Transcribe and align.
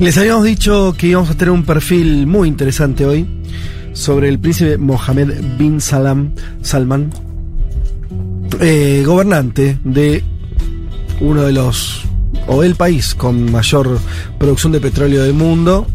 Les 0.00 0.18
habíamos 0.18 0.44
dicho 0.44 0.94
que 0.98 1.06
íbamos 1.06 1.30
a 1.30 1.34
tener 1.34 1.52
un 1.52 1.62
perfil 1.62 2.26
muy 2.26 2.48
interesante 2.48 3.06
hoy 3.06 3.26
sobre 3.92 4.28
el 4.28 4.40
príncipe 4.40 4.76
Mohammed 4.76 5.56
bin 5.56 5.80
Salam, 5.80 6.32
Salman, 6.62 7.10
eh, 8.60 9.04
gobernante 9.06 9.78
de 9.84 10.24
uno 11.20 11.42
de 11.42 11.52
los, 11.52 12.02
o 12.48 12.64
el 12.64 12.74
país 12.74 13.14
con 13.14 13.52
mayor 13.52 13.98
producción 14.38 14.72
de 14.72 14.80
petróleo 14.80 15.22
del 15.22 15.34
mundo. 15.34 15.86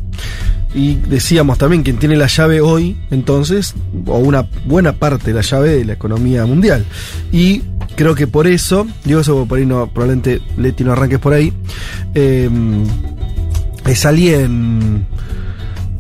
Y 0.73 0.95
decíamos 0.95 1.57
también 1.57 1.83
quien 1.83 1.97
tiene 1.97 2.15
la 2.15 2.27
llave 2.27 2.61
hoy, 2.61 2.95
entonces, 3.11 3.73
o 4.05 4.19
una 4.19 4.47
buena 4.65 4.93
parte 4.93 5.27
de 5.27 5.33
la 5.33 5.41
llave 5.41 5.77
de 5.77 5.85
la 5.85 5.93
economía 5.93 6.45
mundial. 6.45 6.85
Y 7.33 7.63
creo 7.95 8.15
que 8.15 8.27
por 8.27 8.47
eso, 8.47 8.87
digo 9.03 9.19
eso 9.19 9.45
por 9.45 9.57
ahí 9.57 9.65
no, 9.65 9.87
probablemente 9.87 10.41
Leti 10.57 10.85
no 10.85 10.93
arranques 10.93 11.19
por 11.19 11.33
ahí. 11.33 11.51
Eh, 12.13 12.49
es 13.89 14.05
alguien 14.05 15.05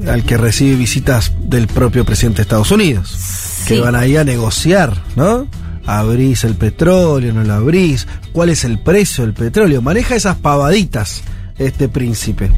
al 0.07 0.23
que 0.23 0.37
recibe 0.37 0.75
visitas 0.75 1.33
del 1.41 1.67
propio 1.67 2.05
presidente 2.05 2.37
de 2.37 2.41
Estados 2.43 2.71
Unidos, 2.71 3.63
que 3.67 3.79
van 3.79 3.95
ahí 3.95 4.15
a 4.15 4.23
negociar, 4.23 4.93
¿no? 5.15 5.47
Abrís 5.85 6.43
el 6.43 6.55
petróleo, 6.55 7.33
no 7.33 7.43
lo 7.43 7.53
abrís, 7.53 8.07
cuál 8.31 8.49
es 8.49 8.63
el 8.63 8.79
precio 8.79 9.25
del 9.25 9.33
petróleo, 9.33 9.81
maneja 9.81 10.15
esas 10.15 10.35
pavaditas 10.37 11.23
este 11.57 11.89
príncipe. 11.89 12.49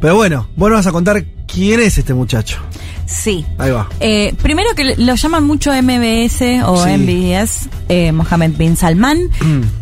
Pero 0.00 0.14
bueno, 0.14 0.48
vos 0.56 0.68
nos 0.68 0.80
vas 0.80 0.86
a 0.86 0.92
contar 0.92 1.24
quién 1.52 1.80
es 1.80 1.98
este 1.98 2.14
muchacho. 2.14 2.58
Sí. 3.04 3.44
Ahí 3.58 3.70
va. 3.70 3.88
Eh, 4.00 4.32
primero 4.42 4.74
que 4.74 4.94
lo 4.96 5.14
llaman 5.14 5.44
mucho 5.44 5.70
MBS 5.72 6.62
o 6.64 6.82
Sí. 6.84 6.90
MBS, 6.96 7.68
eh, 7.90 8.10
Mohammed 8.12 8.52
bin 8.56 8.76
Salman. 8.76 9.18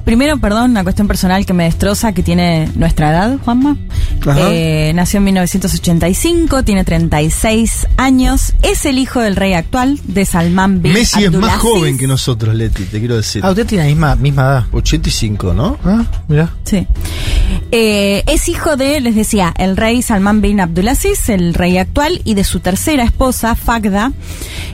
primero, 0.05 0.39
perdón, 0.39 0.73
una 0.73 0.83
cuestión 0.83 1.07
personal 1.07 1.47
que 1.47 1.53
me 1.53 1.65
destroza, 1.65 2.13
que 2.13 2.25
tiene 2.25 2.69
nuestra 2.75 3.11
edad, 3.11 3.39
Juanma. 3.45 3.77
Ajá. 4.27 4.49
Eh, 4.51 4.91
nació 4.97 5.19
en 5.19 5.25
1985, 5.25 6.65
tiene 6.65 6.83
36 6.85 7.87
años, 7.97 8.53
es 8.63 8.85
el 8.85 8.99
hijo 8.99 9.21
del 9.21 9.37
rey 9.37 9.53
actual 9.53 10.01
de 10.05 10.25
Salman 10.25 10.83
bin 10.83 10.93
Messi 10.95 11.25
es 11.25 11.33
más 11.33 11.59
joven 11.59 11.97
que 11.99 12.09
nosotros, 12.09 12.55
Leti, 12.55 12.85
te 12.85 12.99
quiero 12.99 13.17
decir. 13.17 13.43
Ah, 13.45 13.51
usted 13.51 13.67
tiene 13.67 13.85
la 13.85 13.91
misma, 13.91 14.17
misma 14.17 14.43
edad. 14.43 14.65
85, 14.73 15.55
¿no? 15.55 15.79
Ah, 15.85 16.05
mira. 16.27 16.51
Sí. 16.65 16.87
Eh, 17.71 18.25
es 18.27 18.49
hijo 18.49 18.77
de, 18.77 19.01
les 19.01 19.15
decía, 19.15 19.55
el 19.57 19.77
rey 19.77 20.03
Salman 20.03 20.41
bin 20.41 20.59
Abdulaziz, 20.61 21.29
el 21.29 21.55
rey 21.61 21.79
actual, 21.79 22.21
y 22.25 22.35
de 22.35 22.45
su 22.45 22.61
tercera 22.61 23.05
esposa, 23.05 23.55
Fagda, 23.55 24.13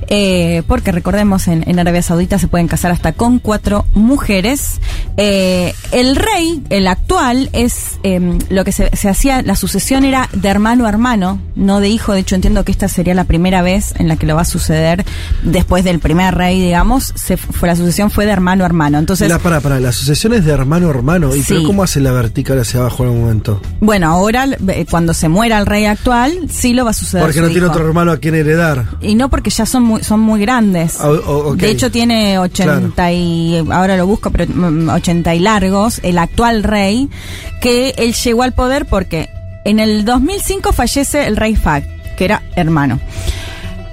eh, 0.09 0.63
porque 0.69 0.93
recordemos, 0.93 1.49
en, 1.49 1.69
en 1.69 1.79
Arabia 1.79 2.03
Saudita 2.03 2.39
se 2.39 2.47
pueden 2.49 2.69
casar 2.69 2.93
hasta 2.93 3.13
con 3.13 3.39
cuatro 3.41 3.85
mujeres. 3.95 4.81
Eh, 5.17 5.75
el 5.93 6.15
rey, 6.17 6.63
el 6.71 6.87
actual, 6.87 7.51
es 7.53 7.99
eh, 8.03 8.39
lo 8.49 8.65
que 8.65 8.73
se, 8.73 8.91
se 8.97 9.09
hacía, 9.09 9.43
la 9.43 9.57
sucesión 9.57 10.05
era 10.05 10.29
de 10.33 10.49
hermano 10.49 10.87
a 10.87 10.89
hermano, 10.89 11.41
no 11.57 11.81
de 11.81 11.89
hijo. 11.89 12.13
De 12.13 12.21
hecho, 12.21 12.35
entiendo 12.37 12.65
que 12.65 12.73
esta 12.73 12.89
sería 12.89 13.15
la 13.15 13.25
primera 13.25 13.63
vez 13.63 13.95
en 13.99 14.09
la 14.09 14.17
que 14.17 14.27
lo 14.27 14.37
va 14.37 14.43
a 14.43 14.47
suceder 14.47 15.05
después 15.43 15.83
del 15.85 15.99
primer 15.99 16.35
rey, 16.35 16.61
digamos. 16.61 17.13
Se, 17.17 17.37
fue, 17.37 17.69
la 17.69 17.77
sucesión 17.77 18.11
fue 18.11 18.27
de 18.27 18.33
hermano 18.33 18.63
a 18.65 18.67
hermano. 18.67 18.99
Entonces, 18.99 19.29
la, 19.29 19.39
para, 19.39 19.61
para, 19.61 19.81
la 19.81 19.93
sucesión 19.93 20.35
es 20.35 20.45
de 20.45 20.53
hermano 20.53 20.87
a 20.87 20.91
hermano. 20.91 21.35
¿Y 21.35 21.43
Sí. 21.43 21.55
pero 21.55 21.63
cómo 21.65 21.83
hace 21.83 22.01
la 22.01 22.13
vertical 22.13 22.59
hacia 22.61 22.81
abajo 22.81 23.05
en 23.05 23.11
un 23.11 23.21
momento? 23.23 23.61
Bueno, 23.81 24.09
ahora 24.09 24.47
eh, 24.69 24.87
cuando 24.91 25.15
se 25.15 25.29
muera 25.29 25.59
el 25.59 25.67
rey 25.67 25.87
actual, 25.87 26.33
sí 26.51 26.73
va 26.85 26.91
a 26.91 26.95
suceder. 26.95 27.25
Porque 27.25 27.41
no 27.41 27.49
tiene 27.49 27.67
hijo. 27.67 27.73
otro 27.73 27.87
hermano 27.87 28.13
a 28.13 28.19
quien 28.19 28.35
heredar. 28.35 28.85
Y 29.01 29.15
no 29.15 29.29
porque 29.29 29.51
ya 29.51 29.67
son 29.67 29.83
muy, 29.83 30.03
son 30.03 30.21
muy 30.21 30.41
grandes. 30.41 30.99
Ah, 31.01 31.09
o-. 31.09 31.55
De 31.57 31.71
hecho 31.71 31.91
tiene 31.91 32.39
80 32.39 33.13
y 33.13 33.65
ahora 33.71 33.97
lo 33.97 34.07
busco, 34.07 34.31
pero 34.31 34.47
mm, 34.53 34.89
80 34.89 35.35
y 35.35 35.39
largos, 35.41 36.01
el 36.03 36.19
actual 36.19 36.63
rey, 36.63 37.09
que 37.61 37.95
él 37.97 38.15
llegó 38.15 38.43
al 38.43 38.53
poder 38.53 38.87
porque 38.87 39.29
en 39.65 39.81
el 39.81 40.05
2005 40.05 40.73
fallece 40.73 41.27
el 41.27 41.37
rey 41.37 41.57
Fahd, 41.57 41.83
que 42.17 42.25
era 42.25 42.43
hermano. 42.55 43.01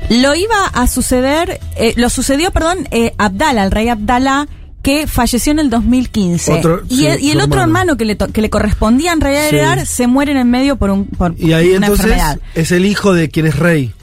Lo 0.10 0.36
iba 0.36 0.68
a 0.74 0.88
suceder, 0.88 1.60
eh, 1.76 1.94
lo 1.96 2.10
sucedió, 2.10 2.52
perdón, 2.52 2.88
eh, 2.92 3.14
Abdala, 3.18 3.64
el 3.64 3.72
rey 3.72 3.90
Abdala, 3.90 4.48
que 4.84 5.08
falleció 5.08 5.52
en 5.54 5.60
el 5.60 5.70
2015. 5.72 6.54
Otro- 6.54 6.82
y, 6.90 7.06
el, 7.06 7.20
y 7.22 7.32
el 7.32 7.38
otro 7.40 7.62
hermano. 7.62 7.64
hermano 7.64 7.98
que 7.98 8.06
le, 8.06 8.16
to- 8.16 8.28
que 8.28 8.42
le 8.42 8.50
correspondía 8.52 9.14
en 9.14 9.22
realidad 9.22 9.50
Sí. 9.50 9.56
heredar 9.56 9.86
se 9.88 10.06
muere 10.08 10.32
en 10.34 10.38
el 10.38 10.46
medio 10.46 10.76
por, 10.76 10.92
un, 10.92 11.06
por 11.06 11.34
Y 11.40 11.54
ahí 11.54 11.70
una 11.70 11.88
entonces 11.88 12.06
enfermedad. 12.12 12.40
es 12.54 12.72
el 12.72 12.86
hijo 12.86 13.14
de 13.14 13.30
quien 13.30 13.48
es 13.48 13.58
rey. 13.58 13.94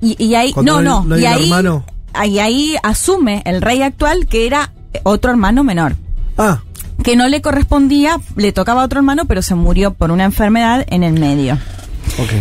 Y, 0.00 0.14
y- 0.16 0.24
y 0.24 0.34
ahí, 0.36 0.52
Cuando 0.52 0.80
no, 0.80 1.02
no 1.02 1.08
no, 1.08 1.18
y 1.18 1.26
ahí, 1.26 1.42
hermano. 1.44 1.84
ahí, 2.14 2.38
ahí 2.38 2.76
asume 2.82 3.42
el 3.44 3.60
rey 3.60 3.82
actual 3.82 4.26
que 4.26 4.46
era 4.46 4.72
otro 5.02 5.30
hermano 5.32 5.62
menor. 5.64 5.96
Ah, 6.38 6.62
Que 7.02 7.14
no 7.16 7.28
le 7.28 7.42
correspondía, 7.42 8.18
le 8.36 8.52
tocaba 8.52 8.82
a 8.82 8.84
otro 8.86 9.00
hermano, 9.00 9.24
pero 9.26 9.42
se 9.42 9.54
murió 9.54 9.92
por 9.92 10.10
una 10.12 10.24
enfermedad 10.24 10.86
en 10.88 11.02
el 11.02 11.12
medio. 11.20 11.58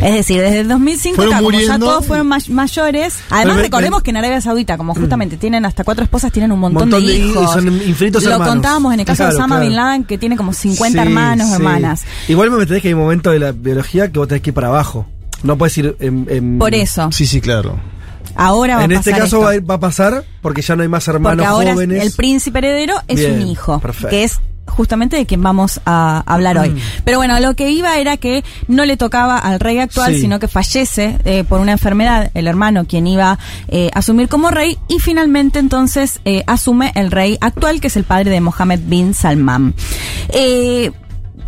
Es 0.02 0.14
decir, 0.14 0.42
desde 0.42 0.62
el 0.62 0.68
2005 0.68 1.16
Fueron 1.16 1.34
acá, 1.34 1.44
como 1.44 1.60
ya 1.60 1.80
todos 1.80 2.06
fueron 2.06 2.28
may- 2.28 2.42
mayores. 2.50 3.16
Además, 3.30 3.56
Pero, 3.56 3.62
recordemos 3.64 3.98
pero- 4.00 4.04
que 4.04 4.10
en 4.12 4.18
Arabia 4.18 4.42
Saudita, 4.42 4.78
como 4.78 4.96
justamente 4.96 5.38
tienen 5.38 5.66
hasta 5.66 5.84
cuatro 5.84 6.04
esposas, 6.04 6.32
tienen 6.32 6.52
un 6.52 6.60
montón, 6.60 6.90
Montón 6.90 7.06
de, 7.06 7.12
de 7.14 7.18
hi- 7.20 7.30
hijos. 7.32 7.52
son 7.52 7.68
infinitos 7.68 8.24
Lo 8.24 8.32
hermanos. 8.32 8.54
contábamos 8.54 8.94
en 8.94 9.00
el 9.02 9.06
caso 9.06 9.24
de 9.24 9.30
Osama 9.30 9.56
claro. 9.56 9.66
Bin 9.66 9.76
Laden, 9.76 10.04
que 10.06 10.18
tiene 10.18 10.38
como 10.38 10.54
50 10.54 11.02
Sí, 11.02 11.08
hermanos, 11.08 11.48
sí. 11.48 11.54
hermanas. 11.56 12.04
Igual 12.28 12.52
me 12.52 12.58
entendés 12.62 12.82
que 12.82 12.88
hay 12.90 12.94
un 12.94 13.02
momento 13.02 13.32
de 13.32 13.40
la 13.40 13.52
biología 13.52 14.12
que 14.12 14.20
vos 14.20 14.28
tenés 14.28 14.42
que 14.42 14.52
ir 14.52 14.54
para 14.54 14.68
abajo. 14.68 15.06
No 15.44 15.58
puedes 15.58 15.78
ir 15.78 15.96
en. 16.00 16.26
en- 16.30 16.58
Por 16.60 16.74
eso, 16.74 17.12
Sí, 17.12 17.26
sí, 17.26 17.42
claro. 17.42 17.78
ahora 18.36 18.78
va 18.78 18.84
En 18.86 18.92
a 18.92 18.96
este 18.96 19.12
pasar 19.12 19.24
caso 19.26 19.36
esto. 19.38 19.46
va 19.46 19.52
a, 19.52 19.56
ir- 19.56 19.70
va 19.70 19.76
a 19.76 19.80
pasar 19.80 20.24
porque 20.42 20.62
ya 20.62 20.76
no 20.76 20.84
hay 20.84 20.90
más 20.90 21.08
hermanos 21.08 21.38
Porque 21.38 21.48
ahora 21.48 21.74
jóvenes. 21.74 22.02
el 22.04 22.12
príncipe 22.14 22.60
heredero 22.60 22.96
es 23.08 23.20
Bien, 23.20 23.34
un 23.34 23.48
hijo, 23.48 23.80
perfecto. 23.80 24.10
que 24.10 24.24
es 24.24 24.40
justamente 24.68 25.16
de 25.16 25.26
quien 25.26 25.42
vamos 25.42 25.80
a 25.86 26.24
hablar 26.26 26.56
Mm. 26.58 26.60
hoy. 26.60 26.76
Pero 27.04 27.18
bueno, 27.18 27.40
lo 27.40 27.54
que 27.56 27.70
iba 27.72 27.98
era 27.98 28.18
que 28.18 28.44
no 28.68 28.86
le 28.86 28.98
tocaba 28.98 29.38
al 29.38 29.60
rey 29.60 29.80
actual, 29.80 30.14
Sí. 30.16 30.22
sino 30.22 30.40
que 30.40 30.48
fallece 30.48 31.18
eh, 31.26 31.44
por 31.48 31.60
una 31.62 31.72
enfermedad 31.74 32.32
el 32.34 32.48
hermano 32.48 32.86
quien 32.86 33.08
iba 33.08 33.38
eh, 33.68 33.90
a 33.94 34.00
asumir 34.00 34.28
como 34.28 34.50
rey 34.52 34.78
y 34.88 35.00
finalmente 35.00 35.60
entonces 35.60 36.20
eh, 36.26 36.44
asume 36.48 36.92
el 36.96 37.12
rey 37.12 37.38
actual, 37.42 37.80
que 37.80 37.88
es 37.88 37.96
el 37.96 38.04
padre 38.04 38.32
de 38.32 38.42
Mohammed 38.42 38.80
bin 38.86 39.14
Salman. 39.14 39.74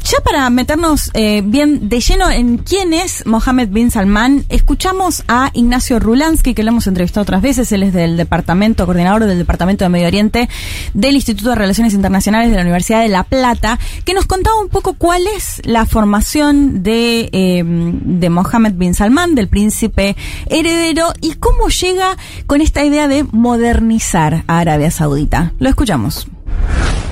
Ya 0.10 0.22
para 0.22 0.50
meternos 0.50 1.12
eh, 1.16 1.42
bien 1.44 1.90
de 1.90 2.00
lleno 2.00 2.32
en 2.32 2.60
quién 2.60 2.94
es 2.94 3.26
Mohammed 3.26 3.68
bin 3.68 3.92
Salman, 3.92 4.46
escuchamos 4.48 5.26
a 5.28 5.52
Ignacio 5.52 6.00
Rulansky, 6.00 6.54
que 6.54 6.64
lo 6.64 6.70
hemos 6.70 6.88
entrevistado 6.88 7.24
otras 7.24 7.42
veces, 7.42 7.74
él 7.74 7.84
es 7.84 7.92
del 7.92 8.16
departamento, 8.16 8.86
coordinador 8.86 9.26
del 9.26 9.38
Departamento 9.38 9.84
de 9.84 9.90
Medio 9.90 10.08
Oriente 10.08 10.48
del 10.94 11.16
Instituto 11.16 11.50
de 11.50 11.56
Relaciones 11.56 11.94
Internacionales 11.94 12.50
de 12.50 12.56
la 12.56 12.62
Universidad 12.62 13.02
de 13.02 13.10
La 13.10 13.26
Plata, 13.26 13.80
que 14.06 14.14
nos 14.14 14.28
contaba 14.28 14.62
un 14.62 14.70
poco 14.70 14.94
cuál 14.94 15.28
es 15.36 15.62
la 15.66 15.86
formación 15.86 16.84
de, 16.84 17.28
eh, 17.34 18.30
Mohammed 18.30 18.76
bin 18.76 18.94
Salman, 18.94 19.36
del 19.36 19.50
príncipe 19.50 20.16
heredero, 20.46 21.12
y 21.20 21.34
cómo 21.34 21.68
llega 21.68 22.16
con 22.46 22.62
esta 22.62 22.86
idea 22.86 23.10
de 23.10 23.26
modernizar 23.26 24.46
a 24.48 24.60
Arabia 24.60 24.90
Saudita. 24.90 25.52
Lo 25.60 25.68
escuchamos. 25.68 26.30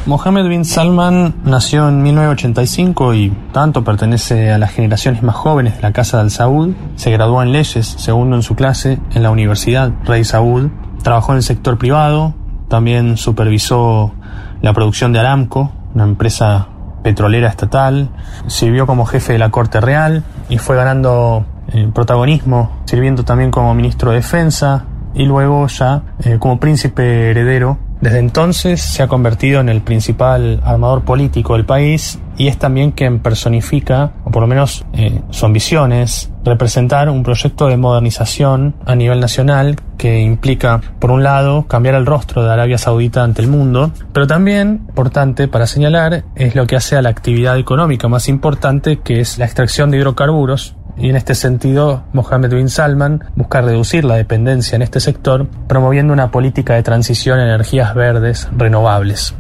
Mohammed 0.06 0.48
bin 0.48 0.66
Salman 0.66 1.34
nació 1.46 1.90
en 1.90 2.04
1985 2.04 3.16
y 3.16 3.34
tanto 3.52 3.84
pertenece 3.84 4.52
a 4.52 4.60
las 4.60 4.72
generaciones 4.72 5.24
más 5.24 5.36
jóvenes 5.36 5.78
de 5.78 5.82
la 5.82 5.94
Casa 5.94 6.20
del 6.20 6.30
Saud. 6.30 6.76
Se 6.96 7.10
graduó 7.10 7.42
en 7.42 7.52
leyes, 7.52 7.88
segundo 7.88 8.36
en 8.36 8.44
su 8.44 8.54
clase, 8.54 9.00
en 9.16 9.24
la 9.24 9.32
Universidad 9.32 9.92
Rey 10.04 10.24
Saud. 10.24 10.70
Trabajó 11.02 11.32
en 11.32 11.38
el 11.38 11.44
sector 11.44 11.80
privado, 11.80 12.36
también 12.68 13.18
supervisó 13.18 14.14
la 14.62 14.74
producción 14.74 15.12
de 15.12 15.20
Aramco, 15.22 15.72
una 15.96 16.04
empresa 16.04 16.68
petrolera 17.02 17.50
estatal. 17.50 18.12
Sirvió 18.46 18.86
como 18.86 19.08
jefe 19.08 19.34
de 19.34 19.40
la 19.40 19.50
Corte 19.50 19.82
Real 19.82 20.24
y 20.50 20.60
fue 20.60 20.76
ganando 20.76 21.48
eh, 21.70 21.90
protagonismo, 21.92 22.82
sirviendo 22.86 23.26
también 23.26 23.50
como 23.50 23.74
ministro 23.74 24.12
de 24.12 24.18
Defensa 24.18 24.86
y 25.16 25.26
luego 25.26 25.66
ya 25.66 26.04
eh, 26.20 26.38
como 26.38 26.60
príncipe 26.60 27.32
heredero 27.32 27.80
desde 28.06 28.20
entonces 28.20 28.84
se 28.84 29.02
ha 29.02 29.08
convertido 29.08 29.60
en 29.60 29.68
el 29.68 29.82
principal 29.82 30.62
armador 30.64 31.04
político 31.04 31.54
del 31.54 31.66
país 31.66 32.20
y 32.38 32.50
es 32.50 32.60
también 32.60 32.92
quien 32.92 33.18
personifica, 33.18 34.12
o 34.24 34.30
por 34.30 34.44
lo 34.44 34.48
menos 34.48 34.86
eh, 34.94 35.22
su 35.32 35.48
ambición 35.48 35.92
es 35.92 36.32
representar 36.44 37.10
un 37.10 37.24
proyecto 37.24 37.66
de 37.66 37.78
modernización 37.78 38.76
a 38.86 38.94
nivel 38.94 39.20
nacional 39.20 39.78
que 39.98 40.20
implica, 40.20 40.82
por 41.00 41.10
un 41.10 41.24
lado, 41.24 41.66
cambiar 41.66 41.96
el 41.96 42.06
rostro 42.06 42.44
de 42.44 42.52
Arabia 42.52 42.78
Saudita 42.78 43.24
ante 43.24 43.42
el 43.42 43.48
mundo, 43.48 43.90
pero 44.14 44.28
también, 44.28 44.84
importante 44.88 45.48
para 45.48 45.66
señalar, 45.66 46.26
es 46.36 46.54
lo 46.54 46.68
que 46.68 46.76
hace 46.76 46.98
a 46.98 47.02
la 47.02 47.10
actividad 47.10 47.58
económica 47.58 48.08
más 48.08 48.30
importante, 48.30 49.00
que 49.00 49.20
es 49.20 49.40
la 49.40 49.46
extracción 49.46 49.90
de 49.90 49.98
hidrocarburos 49.98 50.76
y 50.98 51.10
en 51.10 51.16
este 51.16 51.36
sentido 51.36 52.04
Mohammed 52.14 52.54
bin 52.54 52.70
Salman 52.70 53.24
busca 53.36 53.62
reducir 53.62 54.06
la 54.06 54.16
dependencia 54.16 54.76
en 54.76 54.82
este 54.82 55.00
sector 55.00 55.48
promoviendo 55.68 56.14
una 56.14 56.32
política 56.32 56.76
de 56.76 56.84
transición 56.84 57.40
a 57.40 57.44
energías 57.44 57.94
verdes 57.94 58.48
renovables 58.56 59.36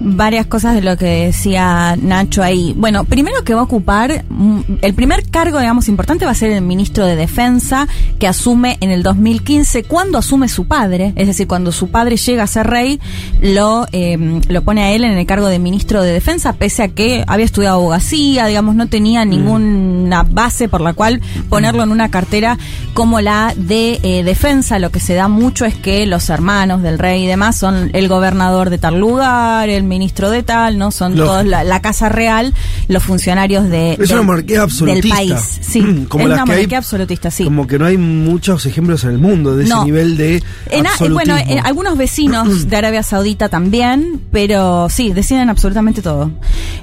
varias 0.00 0.46
cosas 0.46 0.74
de 0.74 0.82
lo 0.82 0.96
que 0.96 1.26
decía 1.26 1.96
Nacho 2.00 2.42
ahí. 2.42 2.74
Bueno, 2.76 3.04
primero 3.04 3.42
que 3.44 3.54
va 3.54 3.60
a 3.60 3.64
ocupar, 3.64 4.24
mm, 4.28 4.60
el 4.82 4.94
primer 4.94 5.28
cargo, 5.28 5.58
digamos, 5.58 5.88
importante 5.88 6.24
va 6.24 6.30
a 6.32 6.34
ser 6.34 6.50
el 6.52 6.62
ministro 6.62 7.06
de 7.06 7.16
Defensa, 7.16 7.88
que 8.18 8.26
asume 8.26 8.78
en 8.80 8.90
el 8.90 9.02
2015, 9.02 9.84
cuando 9.84 10.18
asume 10.18 10.48
su 10.48 10.66
padre, 10.66 11.12
es 11.16 11.26
decir, 11.26 11.46
cuando 11.46 11.72
su 11.72 11.90
padre 11.90 12.16
llega 12.16 12.44
a 12.44 12.46
ser 12.46 12.66
rey, 12.66 13.00
lo, 13.40 13.86
eh, 13.92 14.40
lo 14.48 14.62
pone 14.62 14.82
a 14.82 14.90
él 14.92 15.04
en 15.04 15.16
el 15.16 15.26
cargo 15.26 15.48
de 15.48 15.58
ministro 15.58 16.02
de 16.02 16.12
Defensa, 16.12 16.54
pese 16.54 16.82
a 16.82 16.88
que 16.88 17.24
había 17.26 17.44
estudiado 17.44 17.76
abogacía, 17.76 18.46
digamos, 18.46 18.74
no 18.74 18.88
tenía 18.88 19.24
Mm. 19.24 19.28
ninguna 19.30 20.22
base 20.22 20.68
por 20.68 20.80
la 20.80 20.92
cual 20.92 21.20
ponerlo 21.48 21.82
en 21.82 21.90
una 21.90 22.10
cartera 22.10 22.58
como 22.94 23.20
la 23.20 23.54
de 23.56 24.00
eh, 24.02 24.22
defensa. 24.24 24.78
Lo 24.78 24.90
que 24.90 25.00
se 25.00 25.14
da 25.14 25.28
mucho 25.28 25.64
es 25.64 25.74
que 25.74 26.06
los 26.06 26.30
hermanos 26.30 26.82
del 26.82 26.98
rey 26.98 27.24
y 27.24 27.26
demás 27.26 27.56
son 27.56 27.90
el 27.92 28.08
gobernador 28.08 28.70
de 28.70 28.78
tal 28.78 28.98
lugar, 28.98 29.68
el 29.68 29.82
ministro 29.88 30.30
de 30.30 30.42
tal, 30.42 30.78
¿no? 30.78 30.90
Son 30.90 31.14
todos 31.16 31.44
la, 31.44 31.64
la 31.64 31.80
casa 31.82 32.08
real, 32.08 32.54
los 32.88 33.02
funcionarios 33.02 33.68
de, 33.68 33.92
Es 33.94 33.98
del- 33.98 34.12
una 34.14 34.22
monarquía 34.22 34.62
absolutista. 34.62 35.16
del 35.16 35.28
país. 35.28 35.58
Sí, 35.68 36.06
Como 36.08 36.24
es 36.24 36.30
las 36.30 36.36
una 36.38 36.44
que 36.44 36.50
hay- 36.52 36.56
monarquía 36.58 36.78
absolutista, 36.78 37.30
sí. 37.30 37.44
Como 37.44 37.66
que 37.66 37.78
no 37.78 37.84
hay 37.86 37.96
muchos 37.98 38.64
ejemplos 38.66 39.04
en 39.04 39.10
el 39.10 39.18
mundo 39.18 39.56
de 39.56 39.64
No. 39.66 39.76
ese 39.76 39.84
nivel 39.86 40.16
de 40.16 40.42
En 40.70 40.86
a- 40.86 40.90
eh, 40.90 41.08
bueno, 41.10 41.34
absolutismo. 41.34 41.52
en 41.58 41.66
algunos 41.66 41.98
vecinos 41.98 42.68
de 42.70 42.76
Arabia 42.76 43.02
Saudita 43.02 43.48
también, 43.48 44.20
pero 44.32 44.88
sí, 44.88 45.12
deciden 45.12 45.50
absolutamente 45.50 46.00
todo. 46.02 46.30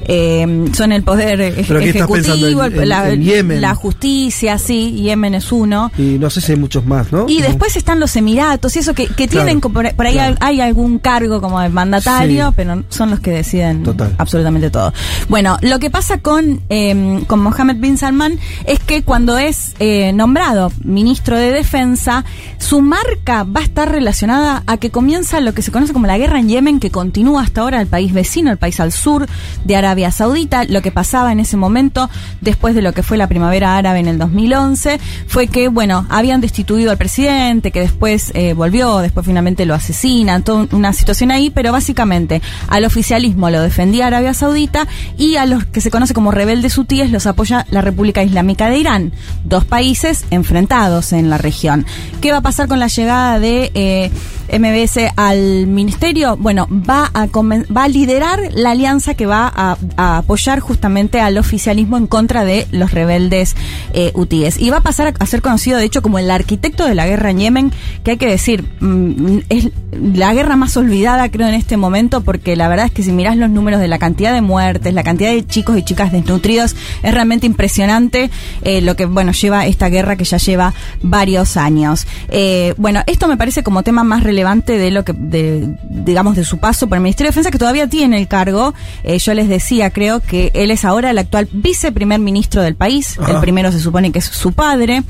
Eh, 0.08 0.66
son 0.74 0.92
el 0.92 1.04
poder 1.04 1.42
ejecutivo, 1.42 2.64
¿En- 2.66 2.74
el- 2.74 2.80
en- 2.82 2.90
la, 2.90 3.10
en 3.10 3.24
Yemen? 3.24 3.62
la 3.62 3.76
justicia, 3.76 4.58
sí, 4.58 4.92
Yemen 5.02 5.36
es 5.36 5.52
uno. 5.52 5.92
Y 5.98 6.18
no 6.20 6.30
sé 6.30 6.42
si 6.42 6.52
hay 6.54 6.58
muchos 6.60 6.86
más, 6.86 7.12
¿no? 7.12 7.26
Y 7.28 7.42
después 7.42 7.76
están 7.76 8.00
los 8.00 8.16
Emiratos 8.16 8.76
y 8.76 8.80
eso 8.80 8.94
que, 8.94 9.08
que 9.08 9.28
Claro, 9.28 9.46
tienen, 9.48 9.62
por, 9.62 9.86
ahí 10.06 10.14
claro. 10.14 10.36
hay 10.40 10.62
algún 10.62 11.00
cargo 11.00 11.42
como 11.42 11.62
el 11.62 11.72
mandatario, 11.72 12.50
Sí. 12.50 12.54
pero 12.56 12.84
son 12.96 13.12
los 13.12 13.20
que 13.20 13.32
deciden 13.32 13.84
Total. 13.84 14.16
absolutamente 14.18 14.70
todo. 14.70 14.94
Bueno, 15.30 15.58
lo 15.62 15.80
que 15.80 15.90
pasa 15.90 16.20
con, 16.20 16.62
eh, 16.70 17.24
con 17.28 17.42
Mohammed 17.42 17.78
bin 17.78 17.98
Salman 17.98 18.40
es 18.66 18.80
que 18.80 19.04
cuando 19.04 19.38
es 19.38 19.76
eh, 19.80 20.14
nombrado 20.14 20.72
ministro 20.84 21.38
de 21.38 21.52
Defensa, 21.52 22.26
su 22.58 22.82
marca 22.82 23.44
va 23.44 23.60
a 23.62 23.64
estar 23.64 23.92
relacionada 23.92 24.64
a 24.66 24.78
que 24.78 24.90
comienza 24.90 25.40
lo 25.40 25.54
que 25.54 25.62
se 25.62 25.72
conoce 25.72 25.94
como 25.94 26.08
la 26.08 26.18
guerra 26.18 26.40
en 26.40 26.50
Yemen, 26.50 26.80
que 26.80 26.92
continúa 26.92 27.44
hasta 27.44 27.62
ahora 27.62 27.82
el 27.82 27.88
país 27.88 28.14
vecino, 28.14 28.52
el 28.52 28.58
país 28.58 28.80
al 28.80 28.92
sur 28.92 29.28
de 29.64 29.76
Arabia 29.76 30.12
Saudita. 30.12 30.64
Lo 30.64 30.82
que 30.82 30.92
pasaba 30.92 31.32
en 31.32 31.40
ese 31.40 31.58
momento, 31.58 32.10
después 32.42 32.76
de 32.76 32.82
lo 32.82 32.94
que 32.94 33.04
fue 33.04 33.18
la 33.18 33.28
primavera 33.28 33.78
árabe 33.78 34.00
en 34.00 34.08
el 34.08 34.18
2011, 34.18 35.00
fue 35.28 35.48
que, 35.48 35.68
bueno, 35.68 36.06
habían 36.10 36.42
destituido 36.42 36.92
al 36.92 36.98
presidente, 36.98 37.72
que 37.72 37.82
después 37.82 38.32
eh, 38.34 38.54
volvió, 38.54 39.00
después 39.00 39.26
finalmente 39.26 39.66
lo 39.66 39.74
asesinan, 39.74 40.44
toda 40.44 40.68
una 40.72 40.94
situación 40.94 41.32
ahí, 41.32 41.50
pero 41.50 41.72
básicamente 41.72 42.42
al 42.86 42.92
oficialismo 42.92 43.50
lo 43.50 43.62
defendía 43.62 44.08
Arabia 44.08 44.34
Saudita 44.36 44.88
y 45.18 45.38
a 45.38 45.48
los 45.48 45.66
que 45.66 45.82
se 45.82 45.90
conoce 45.90 46.14
como 46.14 46.30
rebeldes 46.32 46.78
hutíes 46.78 47.12
los 47.12 47.26
apoya 47.26 47.66
la 47.72 47.82
República 47.82 48.24
Islámica 48.24 48.70
de 48.70 48.78
Irán, 48.78 49.12
dos 49.44 49.66
países 49.66 50.26
enfrentados 50.30 51.12
en 51.12 51.32
la 51.32 51.40
región. 51.40 51.86
¿Qué 52.22 52.32
va 52.32 52.38
a 52.38 52.42
pasar 52.42 52.68
con 52.68 52.80
la 52.80 52.88
llegada 52.88 53.40
de 53.40 53.72
eh, 53.74 54.12
MBS 54.52 55.12
al 55.16 55.68
ministerio? 55.68 56.38
Bueno, 56.38 56.68
va 56.70 57.10
a, 57.14 57.28
va 57.28 57.84
a 57.84 57.88
liderar 57.88 58.40
la 58.54 58.72
alianza 58.72 59.14
que 59.14 59.26
va 59.26 59.52
a, 59.54 59.78
apoyar 60.18 60.60
justamente 60.60 61.20
al 61.20 61.38
oficialismo 61.38 61.98
en 61.98 62.08
contra 62.08 62.46
de 62.46 62.68
los 62.72 62.92
rebeldes 62.92 63.56
eh. 63.94 64.12
Y 64.60 64.70
va 64.70 64.78
a 64.78 64.82
pasar 64.82 65.08
a, 65.08 65.14
a 65.20 65.26
ser 65.26 65.42
conocido, 65.42 65.78
de 65.78 65.86
hecho, 65.86 66.02
como 66.02 66.20
el 66.20 66.30
arquitecto 66.30 66.86
de 66.86 66.96
la 66.96 67.06
guerra 67.06 67.32
en 67.32 67.40
Yemen, 67.40 67.72
que 68.04 68.12
hay 68.12 68.18
que 68.18 68.28
decir, 68.28 68.64
mm, 68.80 69.40
es 69.50 69.72
la 69.92 70.34
guerra 70.34 70.56
más 70.56 70.76
olvidada, 70.78 71.30
creo, 71.30 71.48
en 71.48 71.54
este 71.54 71.78
momento, 71.78 72.22
porque 72.22 72.56
la 72.56 72.68
verdad 72.68 72.88
es 72.88 72.92
que 72.92 73.04
si 73.04 73.12
mirás 73.12 73.38
los 73.38 73.50
números 73.50 73.80
de 73.80 73.88
la 73.88 74.00
cantidad 74.00 74.34
de 74.34 74.42
muertes, 74.42 74.94
la 74.94 75.04
cantidad 75.04 75.32
de 75.32 75.46
chicos 75.46 75.78
y 75.78 75.84
chicas 75.84 76.12
desnutridos, 76.12 76.76
es 77.04 77.14
realmente 77.14 77.46
impresionante 77.46 78.30
eh, 78.62 78.82
lo 78.82 78.96
que, 78.96 79.06
bueno, 79.06 79.32
lleva 79.32 79.66
esta 79.66 79.90
guerra 79.90 80.16
que 80.16 80.26
ya 80.26 80.38
lleva 80.38 80.74
varios 81.02 81.58
años. 81.58 82.08
Eh, 82.30 82.74
bueno, 82.78 83.02
esto 83.08 83.28
me 83.28 83.38
parece 83.38 83.64
como 83.64 83.84
tema 83.84 84.04
más 84.04 84.24
relevante 84.24 84.35
de 84.36 84.92
lo 84.92 85.04
que, 85.04 85.14
de, 85.14 85.76
digamos, 85.90 86.36
de 86.36 86.44
su 86.44 86.58
paso 86.58 86.88
por 86.88 86.98
el 86.98 87.02
Ministerio 87.04 87.30
de 87.30 87.32
Defensa, 87.32 87.52
que 87.52 87.58
todavía 87.58 87.88
tiene 87.88 88.18
el 88.18 88.28
cargo. 88.28 88.74
Eh, 89.04 89.20
yo 89.20 89.34
les 89.34 89.48
decía, 89.48 89.90
creo 89.92 90.20
que 90.20 90.52
él 90.54 90.72
es 90.72 90.86
ahora 90.86 91.12
el 91.12 91.18
actual 91.18 91.48
viceprimer 91.52 92.20
ministro 92.20 92.62
del 92.62 92.76
país. 92.76 93.18
Ajá. 93.20 93.34
El 93.34 93.40
primero 93.40 93.72
se 93.72 93.80
supone 93.80 94.12
que 94.12 94.20
es 94.20 94.26
su 94.26 94.54
padre 94.54 95.04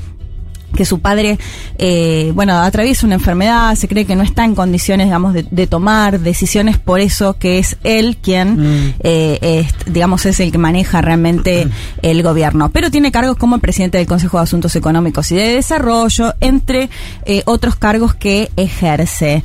que 0.76 0.84
su 0.84 1.00
padre, 1.00 1.38
eh, 1.78 2.30
bueno, 2.34 2.58
atraviesa 2.58 3.06
una 3.06 3.16
enfermedad, 3.16 3.74
se 3.74 3.88
cree 3.88 4.04
que 4.04 4.14
no 4.14 4.22
está 4.22 4.44
en 4.44 4.54
condiciones, 4.54 5.06
digamos, 5.06 5.34
de, 5.34 5.46
de 5.50 5.66
tomar 5.66 6.20
decisiones, 6.20 6.78
por 6.78 7.00
eso 7.00 7.36
que 7.38 7.58
es 7.58 7.76
él 7.82 8.16
quien, 8.22 8.46
Mm. 8.56 8.94
eh, 9.00 9.38
es, 9.40 9.92
digamos, 9.92 10.24
es 10.26 10.38
el 10.40 10.52
que 10.52 10.58
maneja 10.58 11.00
realmente 11.00 11.66
el 12.02 12.22
gobierno. 12.22 12.70
Pero 12.70 12.90
tiene 12.90 13.10
cargos 13.10 13.36
como 13.36 13.56
el 13.56 13.60
presidente 13.60 13.98
del 13.98 14.06
Consejo 14.06 14.36
de 14.38 14.44
Asuntos 14.44 14.76
Económicos 14.76 15.32
y 15.32 15.36
de 15.36 15.54
Desarrollo, 15.54 16.34
entre 16.40 16.90
eh, 17.24 17.42
otros 17.46 17.76
cargos 17.76 18.14
que 18.14 18.50
ejerce. 18.56 19.42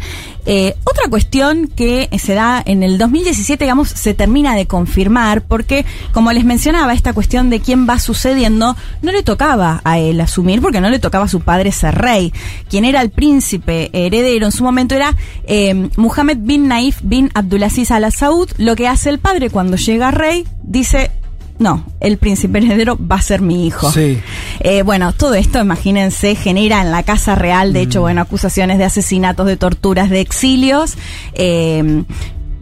Otra 0.84 1.08
cuestión 1.10 1.68
que 1.68 2.10
se 2.18 2.34
da 2.34 2.62
en 2.66 2.82
el 2.82 2.98
2017, 2.98 3.64
digamos, 3.64 3.90
se 3.90 4.14
termina 4.16 4.56
de 4.56 4.66
confirmar, 4.66 5.44
porque, 5.44 5.86
como 6.14 6.32
les 6.34 6.44
mencionaba, 6.46 6.94
esta 6.94 7.14
cuestión 7.14 7.50
de 7.52 7.60
quién 7.60 7.88
va 7.88 8.00
sucediendo, 8.00 8.76
no 9.04 9.12
le 9.12 9.22
tocaba 9.22 9.82
a 9.84 10.00
él 10.00 10.20
asumir, 10.20 10.60
porque 10.60 10.82
no 10.82 10.90
le 10.90 10.98
tocaba 11.00 11.21
a 11.24 11.28
su 11.28 11.42
padre 11.42 11.72
ser 11.72 11.96
rey. 11.96 12.34
Quien 12.70 12.86
era 12.86 13.02
el 13.02 13.10
príncipe 13.10 13.90
heredero 13.94 14.46
en 14.46 14.52
su 14.52 14.64
momento 14.64 14.96
era 14.96 15.16
eh, 15.46 15.90
Muhammad 15.98 16.38
bin 16.40 16.68
Naif 16.68 17.00
bin 17.04 17.30
Abdulaziz 17.34 17.92
al 17.92 18.12
Saud. 18.12 18.50
Lo 18.58 18.76
que 18.76 18.88
hace 18.88 19.10
el 19.10 19.20
padre 19.20 19.50
cuando 19.50 19.78
llega 19.78 20.12
rey, 20.12 20.46
dice. 20.64 21.12
No, 21.60 21.86
el 22.00 22.18
príncipe 22.18 22.58
heredero 22.58 22.98
va 23.00 23.18
a 23.18 23.22
ser 23.22 23.40
mi 23.40 23.68
hijo. 23.68 23.92
Sí. 23.92 24.20
Eh, 24.62 24.82
bueno, 24.82 25.14
todo 25.14 25.36
esto, 25.36 25.60
imagínense, 25.60 26.34
genera 26.34 26.82
en 26.82 26.90
la 26.90 27.04
Casa 27.04 27.36
Real, 27.36 27.72
de 27.72 27.82
hecho, 27.82 28.02
bueno, 28.02 28.22
acusaciones 28.22 28.80
de 28.80 28.86
asesinatos, 28.86 29.46
de 29.46 29.58
torturas, 29.58 30.10
de 30.10 30.22
exilios. 30.22 30.96
Eh, 31.36 32.04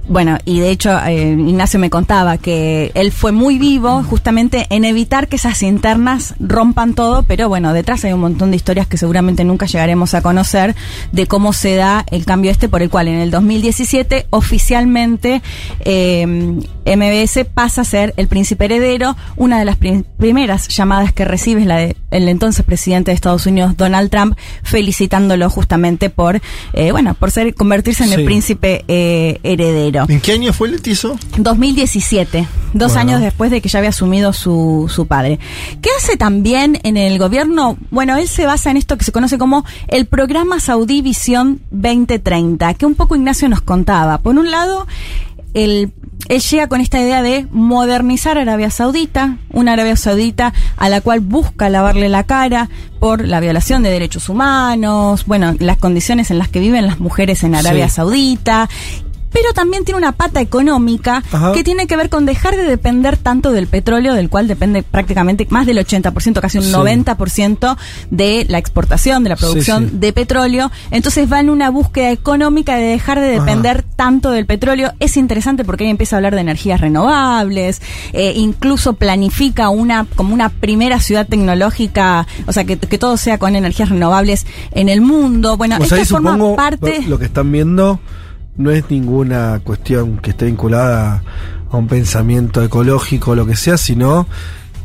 bueno, 0.09 0.37
y 0.43 0.59
de 0.59 0.71
hecho 0.71 0.97
eh, 1.05 1.29
Ignacio 1.31 1.79
me 1.79 1.89
contaba 1.89 2.37
que 2.37 2.91
él 2.95 3.11
fue 3.11 3.31
muy 3.31 3.57
vivo 3.59 4.03
justamente 4.03 4.65
en 4.71 4.83
evitar 4.83 5.27
que 5.27 5.35
esas 5.37 5.61
internas 5.63 6.33
rompan 6.39 6.95
todo, 6.95 7.23
pero 7.23 7.47
bueno, 7.47 7.71
detrás 7.73 8.03
hay 8.05 8.13
un 8.13 8.19
montón 8.21 8.49
de 8.51 8.57
historias 8.57 8.87
que 8.87 8.97
seguramente 8.97 9.43
nunca 9.43 9.67
llegaremos 9.67 10.13
a 10.15 10.21
conocer 10.21 10.75
de 11.11 11.27
cómo 11.27 11.53
se 11.53 11.75
da 11.75 12.05
el 12.11 12.25
cambio 12.25 12.51
este 12.51 12.67
por 12.69 12.81
el 12.81 12.89
cual 12.89 13.07
en 13.07 13.19
el 13.19 13.31
2017 13.31 14.25
oficialmente 14.31 15.41
eh, 15.81 16.25
MBS 16.85 17.45
pasa 17.53 17.81
a 17.81 17.85
ser 17.85 18.13
el 18.17 18.27
príncipe 18.27 18.65
heredero. 18.65 19.15
Una 19.35 19.59
de 19.59 19.65
las 19.65 19.75
prim- 19.77 20.03
primeras 20.17 20.67
llamadas 20.69 21.13
que 21.13 21.23
recibe 21.23 21.61
es 21.61 21.67
la 21.67 21.77
del 21.77 21.93
entonces 22.29 22.65
presidente 22.65 23.11
de 23.11 23.15
Estados 23.15 23.45
Unidos, 23.45 23.77
Donald 23.77 24.09
Trump, 24.09 24.35
felicitándolo 24.63 25.49
justamente 25.49 26.09
por, 26.09 26.41
eh, 26.73 26.91
bueno, 26.91 27.13
por 27.13 27.29
ser 27.31 27.53
convertirse 27.53 28.03
en 28.05 28.13
el 28.13 28.25
príncipe 28.25 28.83
eh, 28.87 29.39
¿En 30.07 30.21
qué 30.21 30.33
año 30.33 30.53
fue 30.53 30.69
Letizo? 30.69 31.17
2017, 31.37 32.47
dos 32.73 32.93
Bueno. 32.93 32.99
años 33.11 33.21
después 33.21 33.51
de 33.51 33.61
que 33.61 33.69
ya 33.69 33.79
había 33.79 33.89
asumido 33.89 34.33
su, 34.33 34.89
su 34.93 35.07
padre. 35.07 35.39
¿Qué 35.81 35.89
hace 35.97 36.17
también 36.17 36.79
en 36.83 36.97
el 36.97 37.17
gobierno? 37.19 37.77
Bueno, 37.91 38.15
él 38.17 38.27
se 38.27 38.45
basa 38.45 38.71
en 38.71 38.77
esto 38.77 38.97
que 38.97 39.05
se 39.05 39.11
conoce 39.11 39.37
como 39.37 39.65
el 39.87 40.05
programa 40.05 40.59
Saudí 40.59 41.01
Visión 41.01 41.59
2030, 41.71 42.73
que 42.75 42.85
un 42.85 42.95
poco 42.95 43.15
Ignacio 43.15 43.49
nos 43.49 43.61
contaba. 43.61 44.19
Por 44.19 44.37
un 44.37 44.51
lado, 44.51 44.87
el, 45.53 45.91
él 46.27 46.41
llega 46.41 46.67
con 46.67 46.79
esta 46.81 46.99
idea 47.01 47.21
de 47.23 47.47
modernizar 47.51 48.37
Arabia 48.37 48.69
Saudita, 48.69 49.37
una 49.51 49.73
Arabia 49.73 49.95
Saudita 49.95 50.53
a 50.77 50.89
la 50.89 51.01
cual 51.01 51.21
busca 51.21 51.69
lavarle 51.69 52.07
la 52.09 52.23
cara 52.23 52.69
por 52.99 53.25
la 53.27 53.39
violación 53.39 53.81
de 53.81 53.89
derechos 53.89 54.29
humanos, 54.29 55.25
bueno, 55.25 55.55
las 55.59 55.77
condiciones 55.77 56.29
en 56.31 56.37
las 56.37 56.49
que 56.49 56.59
viven 56.59 56.85
las 56.85 56.99
mujeres 56.99 57.43
en 57.43 57.55
Arabia 57.55 57.87
Sí. 57.89 57.95
Saudita. 57.95 58.69
Pero 59.41 59.53
también 59.53 59.85
tiene 59.85 59.97
una 59.97 60.11
pata 60.11 60.41
económica 60.41 61.23
Ajá. 61.31 61.53
que 61.53 61.63
tiene 61.63 61.87
que 61.87 61.95
ver 61.95 62.09
con 62.09 62.25
dejar 62.25 62.57
de 62.57 62.63
depender 62.63 63.15
tanto 63.15 63.51
del 63.51 63.67
petróleo, 63.67 64.13
del 64.13 64.29
cual 64.29 64.47
depende 64.49 64.83
prácticamente 64.83 65.47
más 65.49 65.65
del 65.65 65.77
80%, 65.77 66.41
casi 66.41 66.57
un 66.57 66.65
Sí. 66.65 66.71
90% 66.73 67.77
de 68.11 68.45
la 68.49 68.57
exportación, 68.57 69.23
de 69.23 69.29
la 69.29 69.35
producción 69.37 69.85
Sí, 69.85 69.89
sí. 69.91 69.97
de 69.97 70.13
petróleo. 70.13 70.71
Entonces 70.91 71.31
va 71.31 71.39
en 71.39 71.49
una 71.49 71.69
búsqueda 71.69 72.11
económica 72.11 72.75
de 72.75 72.83
dejar 72.83 73.21
de 73.21 73.27
depender 73.29 73.83
tanto 73.95 74.31
del 74.31 74.45
petróleo. 74.45 74.91
Es 74.99 75.15
interesante 75.15 75.63
porque 75.63 75.85
ahí 75.85 75.89
empieza 75.89 76.15
a 76.15 76.17
hablar 76.17 76.35
de 76.35 76.41
energías 76.41 76.81
renovables, 76.81 77.81
eh, 78.11 78.33
incluso 78.35 78.93
planifica 78.93 79.69
una 79.69 80.05
como 80.15 80.33
una 80.33 80.49
primera 80.49 80.99
ciudad 80.99 81.27
tecnológica, 81.27 82.27
o 82.45 82.51
sea, 82.51 82.65
que, 82.65 82.77
que 82.77 82.97
todo 82.97 83.15
sea 83.15 83.37
con 83.37 83.55
energías 83.55 83.87
renovables 83.89 84.45
en 84.71 84.89
el 84.89 84.99
mundo. 85.01 85.55
Bueno, 85.55 85.77
O 85.79 85.85
sea, 85.85 85.97
ahí 85.97 86.05
forma 86.05 86.37
parte... 86.57 87.03
lo 87.07 87.17
que 87.17 87.25
están 87.25 87.51
viendo 87.51 87.99
no 88.59 88.71
es 88.71 88.83
ninguna 88.89 89.61
cuestión 89.63 90.17
que 90.17 90.31
esté 90.31 90.45
vinculada 90.45 91.23
a 91.71 91.77
un 91.77 91.87
pensamiento 91.87 92.61
ecológico 92.61 93.31
o 93.31 93.35
lo 93.35 93.45
que 93.45 93.55
sea, 93.55 93.77
sino 93.77 94.27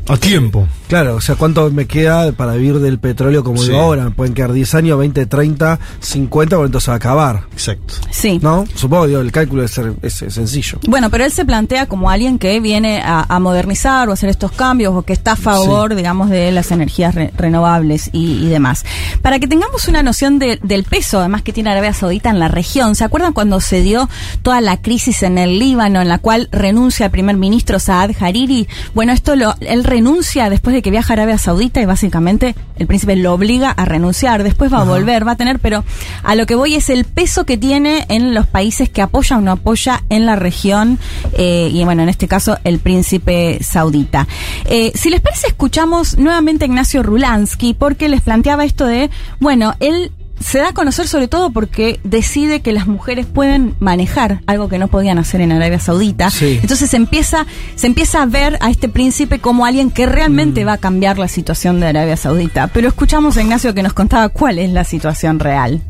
A 0.06 0.16
tiempo. 0.16 0.68
Claro, 0.94 1.16
o 1.16 1.20
sea, 1.20 1.34
¿cuánto 1.34 1.68
me 1.72 1.86
queda 1.88 2.30
para 2.30 2.52
vivir 2.52 2.78
del 2.78 3.00
petróleo 3.00 3.42
como 3.42 3.58
Sí. 3.58 3.66
digo 3.70 3.80
ahora? 3.80 4.10
Pueden 4.10 4.32
quedar 4.32 4.52
10 4.52 4.76
años, 4.76 4.96
20, 4.96 5.26
30, 5.26 5.80
50, 5.98 6.54
bueno, 6.54 6.66
entonces 6.66 6.88
va 6.88 6.92
a 6.92 6.96
acabar. 6.98 7.40
Exacto. 7.52 7.94
Sí. 8.12 8.38
¿No? 8.40 8.64
Supongo, 8.76 9.08
digo, 9.08 9.18
el 9.20 9.32
cálculo 9.32 9.64
es, 9.64 9.72
ser- 9.72 9.94
es, 10.02 10.22
es 10.22 10.34
sencillo. 10.34 10.78
Bueno, 10.86 11.10
pero 11.10 11.24
él 11.24 11.32
se 11.32 11.44
plantea 11.44 11.86
como 11.86 12.10
alguien 12.10 12.38
que 12.38 12.60
viene 12.60 13.02
a, 13.02 13.26
a 13.28 13.40
modernizar 13.40 14.08
o 14.08 14.12
hacer 14.12 14.28
estos 14.30 14.52
cambios 14.52 14.94
o 14.94 15.02
que 15.02 15.12
está 15.12 15.32
a 15.32 15.36
favor, 15.36 15.96
digamos, 15.96 16.30
de 16.30 16.52
las 16.52 16.70
energías 16.70 17.12
re- 17.16 17.32
renovables 17.36 18.10
y, 18.12 18.44
y 18.44 18.46
demás. 18.46 18.84
Para 19.20 19.40
que 19.40 19.48
tengamos 19.48 19.88
una 19.88 20.04
noción 20.04 20.38
de- 20.38 20.60
del 20.62 20.84
peso, 20.84 21.18
además 21.18 21.42
que 21.42 21.52
tiene 21.52 21.70
Arabia 21.70 21.92
Saudita 21.92 22.30
en 22.30 22.38
la 22.38 22.46
región, 22.46 22.94
¿se 22.94 23.02
acuerdan 23.02 23.32
cuando 23.32 23.60
se 23.60 23.82
dio 23.82 24.08
toda 24.42 24.60
la 24.60 24.76
crisis 24.80 25.24
en 25.24 25.38
el 25.38 25.58
Líbano 25.58 26.00
en 26.02 26.06
la 26.08 26.18
cual 26.18 26.48
renuncia 26.52 27.06
el 27.06 27.10
primer 27.10 27.36
ministro 27.36 27.80
Saad 27.80 28.12
Hariri? 28.20 28.68
Bueno, 28.94 29.12
esto 29.12 29.34
lo, 29.34 29.56
él 29.58 29.82
renuncia 29.82 30.48
después 30.50 30.72
de 30.72 30.83
que 30.84 30.90
viaja 30.90 31.14
a 31.14 31.14
Arabia 31.14 31.38
Saudita 31.38 31.80
y 31.80 31.86
básicamente 31.86 32.54
el 32.76 32.86
príncipe 32.86 33.16
lo 33.16 33.32
obliga 33.32 33.70
a 33.70 33.86
renunciar. 33.86 34.42
Después 34.44 34.72
va 34.72 34.82
a 34.82 34.84
volver, 34.84 35.26
va 35.26 35.32
a 35.32 35.36
tener, 35.36 35.58
pero 35.58 35.82
a 36.22 36.34
lo 36.34 36.44
que 36.44 36.54
voy 36.54 36.74
es 36.74 36.90
el 36.90 37.04
peso 37.06 37.46
que 37.46 37.56
tiene 37.56 38.04
en 38.10 38.34
los 38.34 38.46
países 38.46 38.90
que 38.90 39.00
apoya 39.00 39.38
o 39.38 39.40
no 39.40 39.50
apoya 39.50 40.02
en 40.10 40.26
la 40.26 40.36
región 40.36 40.98
eh, 41.38 41.70
y 41.72 41.82
bueno, 41.84 42.02
en 42.02 42.10
este 42.10 42.28
caso 42.28 42.58
el 42.64 42.80
príncipe 42.80 43.58
saudita. 43.62 44.28
Eh, 44.66 44.92
si 44.94 45.08
les 45.08 45.22
parece, 45.22 45.46
escuchamos 45.46 46.18
nuevamente 46.18 46.66
a 46.66 46.68
Ignacio 46.68 47.02
Rulansky 47.02 47.72
porque 47.72 48.10
les 48.10 48.20
planteaba 48.20 48.66
esto 48.66 48.84
de, 48.84 49.10
bueno, 49.40 49.74
él 49.80 50.12
se 50.40 50.58
da 50.58 50.68
a 50.68 50.72
conocer 50.72 51.08
sobre 51.08 51.28
todo 51.28 51.50
porque 51.50 52.00
decide 52.04 52.60
que 52.60 52.72
las 52.72 52.86
mujeres 52.86 53.26
pueden 53.26 53.74
manejar 53.78 54.40
algo 54.46 54.68
que 54.68 54.78
no 54.78 54.88
podían 54.88 55.18
hacer 55.18 55.40
en 55.40 55.52
Arabia 55.52 55.78
Saudita. 55.78 56.30
Sí. 56.30 56.58
Entonces 56.60 56.90
se 56.90 56.96
empieza, 56.96 57.46
se 57.74 57.86
empieza 57.86 58.22
a 58.22 58.26
ver 58.26 58.58
a 58.60 58.70
este 58.70 58.88
príncipe 58.88 59.38
como 59.38 59.66
alguien 59.66 59.90
que 59.90 60.06
realmente 60.06 60.64
va 60.64 60.74
a 60.74 60.78
cambiar 60.78 61.18
la 61.18 61.28
situación 61.28 61.80
de 61.80 61.86
Arabia 61.86 62.16
Saudita. 62.16 62.68
Pero 62.68 62.88
escuchamos 62.88 63.36
a 63.36 63.42
Ignacio 63.42 63.74
que 63.74 63.82
nos 63.82 63.92
contaba 63.92 64.28
cuál 64.28 64.58
es 64.58 64.70
la 64.70 64.84
situación 64.84 65.38
real. 65.38 65.82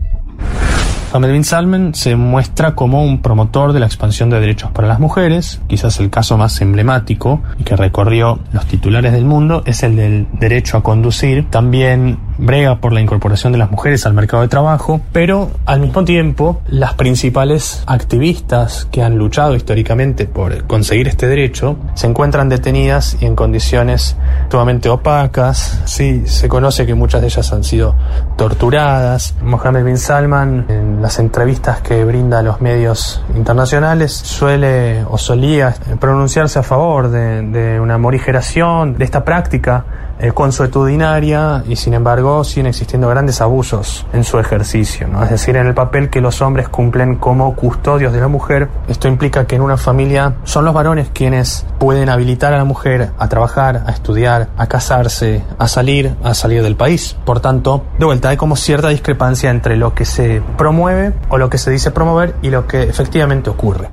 Mohammed 1.14 1.32
bin 1.32 1.44
Salman 1.44 1.94
se 1.94 2.16
muestra 2.16 2.74
como 2.74 3.04
un 3.04 3.22
promotor 3.22 3.72
de 3.72 3.78
la 3.78 3.86
expansión 3.86 4.30
de 4.30 4.40
derechos 4.40 4.72
para 4.72 4.88
las 4.88 4.98
mujeres, 4.98 5.60
quizás 5.68 6.00
el 6.00 6.10
caso 6.10 6.36
más 6.36 6.60
emblemático 6.60 7.40
y 7.56 7.62
que 7.62 7.76
recorrió 7.76 8.40
los 8.50 8.66
titulares 8.66 9.12
del 9.12 9.24
mundo 9.24 9.62
es 9.64 9.84
el 9.84 9.94
del 9.94 10.26
derecho 10.32 10.76
a 10.76 10.82
conducir. 10.82 11.48
También 11.50 12.18
brega 12.38 12.76
por 12.76 12.92
la 12.92 13.00
incorporación 13.00 13.52
de 13.52 13.58
las 13.58 13.70
mujeres 13.70 14.06
al 14.06 14.14
mercado 14.14 14.42
de 14.42 14.48
trabajo, 14.48 15.00
pero 15.12 15.50
al 15.66 15.80
mismo 15.80 16.04
tiempo 16.04 16.60
las 16.68 16.94
principales 16.94 17.82
activistas 17.86 18.88
que 18.90 19.02
han 19.02 19.16
luchado 19.16 19.54
históricamente 19.54 20.26
por 20.26 20.66
conseguir 20.66 21.08
este 21.08 21.26
derecho 21.26 21.76
se 21.94 22.06
encuentran 22.06 22.48
detenidas 22.48 23.16
y 23.20 23.26
en 23.26 23.36
condiciones 23.36 24.16
sumamente 24.50 24.88
opacas. 24.88 25.82
Sí, 25.84 26.22
se 26.26 26.48
conoce 26.48 26.86
que 26.86 26.94
muchas 26.94 27.20
de 27.20 27.28
ellas 27.28 27.52
han 27.52 27.64
sido 27.64 27.94
torturadas. 28.36 29.34
Mohammed 29.42 29.84
bin 29.84 29.98
Salman 29.98 30.66
en 30.68 31.02
las 31.02 31.18
entrevistas 31.18 31.80
que 31.80 32.04
brinda 32.04 32.40
a 32.40 32.42
los 32.42 32.60
medios 32.60 33.22
internacionales 33.36 34.12
suele 34.12 35.04
o 35.08 35.18
solía 35.18 35.74
pronunciarse 36.00 36.58
a 36.58 36.62
favor 36.62 37.10
de, 37.10 37.42
de 37.42 37.80
una 37.80 37.98
morigeración 37.98 38.96
de 38.96 39.04
esta 39.04 39.24
práctica 39.24 39.84
eh, 40.18 40.32
consuetudinaria 40.32 41.64
y 41.68 41.76
sin 41.76 41.94
embargo 41.94 42.44
siguen 42.44 42.66
existiendo 42.66 43.08
grandes 43.08 43.40
abusos 43.40 44.06
en 44.12 44.24
su 44.24 44.38
ejercicio, 44.38 45.08
¿no? 45.08 45.22
es 45.22 45.30
decir, 45.30 45.56
en 45.56 45.66
el 45.66 45.74
papel 45.74 46.10
que 46.10 46.20
los 46.20 46.40
hombres 46.42 46.68
cumplen 46.68 47.16
como 47.16 47.54
custodios 47.54 48.12
de 48.12 48.20
la 48.20 48.28
mujer. 48.28 48.68
Esto 48.88 49.08
implica 49.08 49.46
que 49.46 49.56
en 49.56 49.62
una 49.62 49.76
familia 49.76 50.34
son 50.44 50.64
los 50.64 50.74
varones 50.74 51.10
quienes 51.12 51.66
pueden 51.78 52.08
habilitar 52.08 52.54
a 52.54 52.58
la 52.58 52.64
mujer 52.64 53.10
a 53.18 53.28
trabajar, 53.28 53.84
a 53.86 53.90
estudiar, 53.90 54.48
a 54.56 54.66
casarse, 54.66 55.42
a 55.58 55.68
salir, 55.68 56.14
a 56.22 56.34
salir 56.34 56.62
del 56.62 56.76
país. 56.76 57.16
Por 57.24 57.40
tanto, 57.40 57.84
de 57.98 58.04
vuelta 58.04 58.28
hay 58.28 58.36
como 58.36 58.56
cierta 58.56 58.88
discrepancia 58.88 59.50
entre 59.50 59.76
lo 59.76 59.94
que 59.94 60.04
se 60.04 60.42
promueve 60.56 61.12
o 61.28 61.38
lo 61.38 61.50
que 61.50 61.58
se 61.58 61.70
dice 61.70 61.90
promover 61.90 62.34
y 62.42 62.50
lo 62.50 62.66
que 62.66 62.82
efectivamente 62.82 63.50
ocurre. 63.50 63.90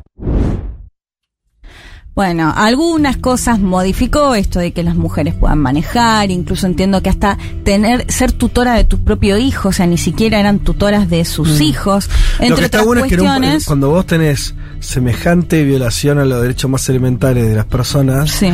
Bueno, 2.21 2.53
algunas 2.55 3.17
cosas 3.17 3.59
modificó 3.59 4.35
esto 4.35 4.59
de 4.59 4.73
que 4.73 4.83
las 4.83 4.95
mujeres 4.95 5.33
puedan 5.33 5.57
manejar, 5.57 6.29
incluso 6.29 6.67
entiendo 6.67 7.01
que 7.01 7.09
hasta 7.09 7.35
tener 7.63 8.05
ser 8.11 8.31
tutora 8.31 8.75
de 8.75 8.83
tu 8.83 9.03
propio 9.03 9.39
hijo, 9.39 9.69
o 9.69 9.71
sea, 9.71 9.87
ni 9.87 9.97
siquiera 9.97 10.39
eran 10.39 10.59
tutoras 10.59 11.09
de 11.09 11.25
sus 11.25 11.61
hijos, 11.61 12.11
entre. 12.33 12.49
Lo 12.49 12.55
que 12.57 12.65
está 12.65 12.77
otras 12.77 12.85
bueno 12.85 13.05
es 13.05 13.09
que 13.09 13.15
en 13.15 13.21
un- 13.21 13.25
cuestiones. 13.27 13.65
cuando 13.65 13.89
vos 13.89 14.05
tenés 14.05 14.53
semejante 14.79 15.63
violación 15.63 16.19
a 16.19 16.25
los 16.25 16.43
derechos 16.43 16.69
más 16.69 16.87
elementales 16.89 17.47
de 17.49 17.55
las 17.55 17.65
personas, 17.65 18.29
Sí. 18.29 18.51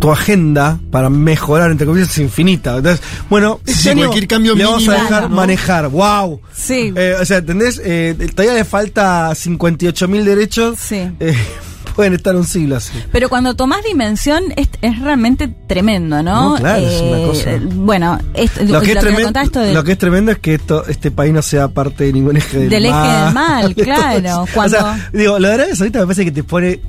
tu 0.00 0.10
agenda 0.10 0.80
para 0.90 1.10
mejorar, 1.10 1.70
entre 1.70 1.86
comillas, 1.86 2.08
es 2.08 2.16
infinita. 2.18 2.78
Entonces, 2.78 3.02
bueno, 3.28 3.60
Sí, 3.66 3.72
este 3.72 3.90
año 3.90 4.00
cualquier 4.06 4.26
cambio 4.26 4.54
le 4.54 4.64
vamos 4.64 4.88
a 4.88 4.92
dejar 4.94 5.22
¿no? 5.28 5.36
manejar. 5.36 5.88
¡Wow! 5.88 6.40
Sí. 6.54 6.94
Eh, 6.96 7.14
o 7.20 7.24
sea, 7.26 7.36
¿entendés? 7.38 7.78
Eh, 7.84 8.14
todavía 8.34 8.54
le 8.54 8.64
falta 8.64 9.34
58 9.34 10.08
mil 10.08 10.24
derechos. 10.24 10.78
Sí. 10.80 11.10
Eh, 11.20 11.36
pueden 11.96 12.14
estar 12.14 12.36
un 12.36 12.44
siglo 12.46 12.76
así. 12.76 12.92
Pero 13.10 13.28
cuando 13.28 13.54
tomás 13.56 13.82
dimensión 13.82 14.44
es, 14.56 14.68
es 14.82 15.00
realmente 15.00 15.48
tremendo, 15.66 16.22
¿no? 16.22 16.50
No, 16.50 16.56
claro, 16.56 16.86
es 16.86 17.00
una 17.00 17.26
cosa. 17.26 17.50
Bueno, 17.74 18.18
esto- 18.34 18.62
Lo 18.64 18.80
que, 18.82 18.90
es 18.90 18.94
me 18.94 19.00
tremendo, 19.00 19.24
contás 19.24 19.44
esto 19.46 19.60
de- 19.60 19.74
lo 19.74 19.82
que 19.82 19.92
es 19.92 19.98
tremendo 19.98 20.30
es 20.32 20.38
que 20.38 20.54
esto, 20.54 20.86
este 20.86 21.10
país 21.10 21.32
no 21.32 21.42
sea 21.42 21.68
parte 21.68 22.04
de 22.04 22.12
ningún 22.12 22.36
eje 22.36 22.58
del, 22.60 22.68
Del 22.70 22.84
eje 22.84 22.92
mal. 22.94 23.24
del 23.24 23.34
mal, 23.34 23.68
de 23.74 23.74
todo 23.74 23.84
claro, 23.84 24.44
cuando- 24.54 24.76
O 24.76 24.80
sea, 24.80 25.10
digo, 25.12 25.38
lo 25.38 25.48
de 25.48 25.54
Arabia 25.54 25.74
Saudita 25.74 25.98
me 26.00 26.04
parece 26.06 26.24
que 26.26 26.32
te 26.32 26.44
pone 26.44 26.80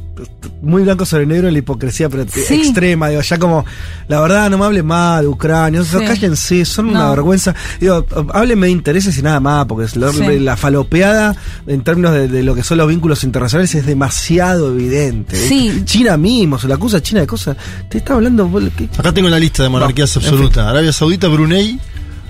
muy 0.61 0.83
blanco 0.83 1.05
sobre 1.05 1.25
negro 1.25 1.49
la 1.51 1.57
hipocresía 1.57 2.09
pero 2.09 2.25
Sí. 2.31 2.53
extrema. 2.55 3.09
Digo, 3.09 3.21
ya 3.21 3.37
como, 3.37 3.65
la 4.07 4.19
verdad, 4.21 4.49
no 4.49 4.57
me 4.57 4.65
hablen 4.65 4.85
mal 4.85 5.21
de 5.21 5.27
Ucrania. 5.27 5.81
O 5.81 5.83
sea, 5.83 5.99
Sí. 5.99 6.05
cállense, 6.05 6.65
son 6.65 6.89
una 6.89 7.09
vergüenza. 7.11 7.53
Digo, 7.79 8.05
háblenme 8.33 8.67
de 8.67 8.71
intereses 8.71 9.17
y 9.17 9.21
nada 9.21 9.39
más, 9.39 9.65
porque 9.65 9.85
es 9.85 9.95
la, 9.95 10.11
Sí. 10.11 10.39
la 10.39 10.57
falopeada 10.57 11.35
en 11.67 11.81
términos 11.83 12.13
de, 12.13 12.27
de 12.27 12.43
lo 12.43 12.55
que 12.55 12.63
son 12.63 12.77
los 12.79 12.87
vínculos 12.87 13.23
internacionales 13.23 13.73
es 13.75 13.85
demasiado 13.85 14.73
evidente. 14.73 15.35
Sí. 15.35 15.83
China 15.85 16.17
mismo, 16.17 16.57
se 16.59 16.67
la 16.67 16.75
acusa 16.75 16.97
a 16.97 17.01
China 17.01 17.21
de 17.21 17.27
cosas. 17.27 17.55
Te 17.89 17.99
está 17.99 18.13
hablando. 18.13 18.49
Acá 18.97 19.11
tengo 19.13 19.29
la 19.29 19.39
lista 19.39 19.63
de 19.63 19.69
monarquías 19.69 20.15
No, 20.15 20.21
en 20.21 20.27
absolutas. 20.27 20.67
Arabia 20.67 20.91
Saudita, 20.91 21.27
Brunei, 21.27 21.79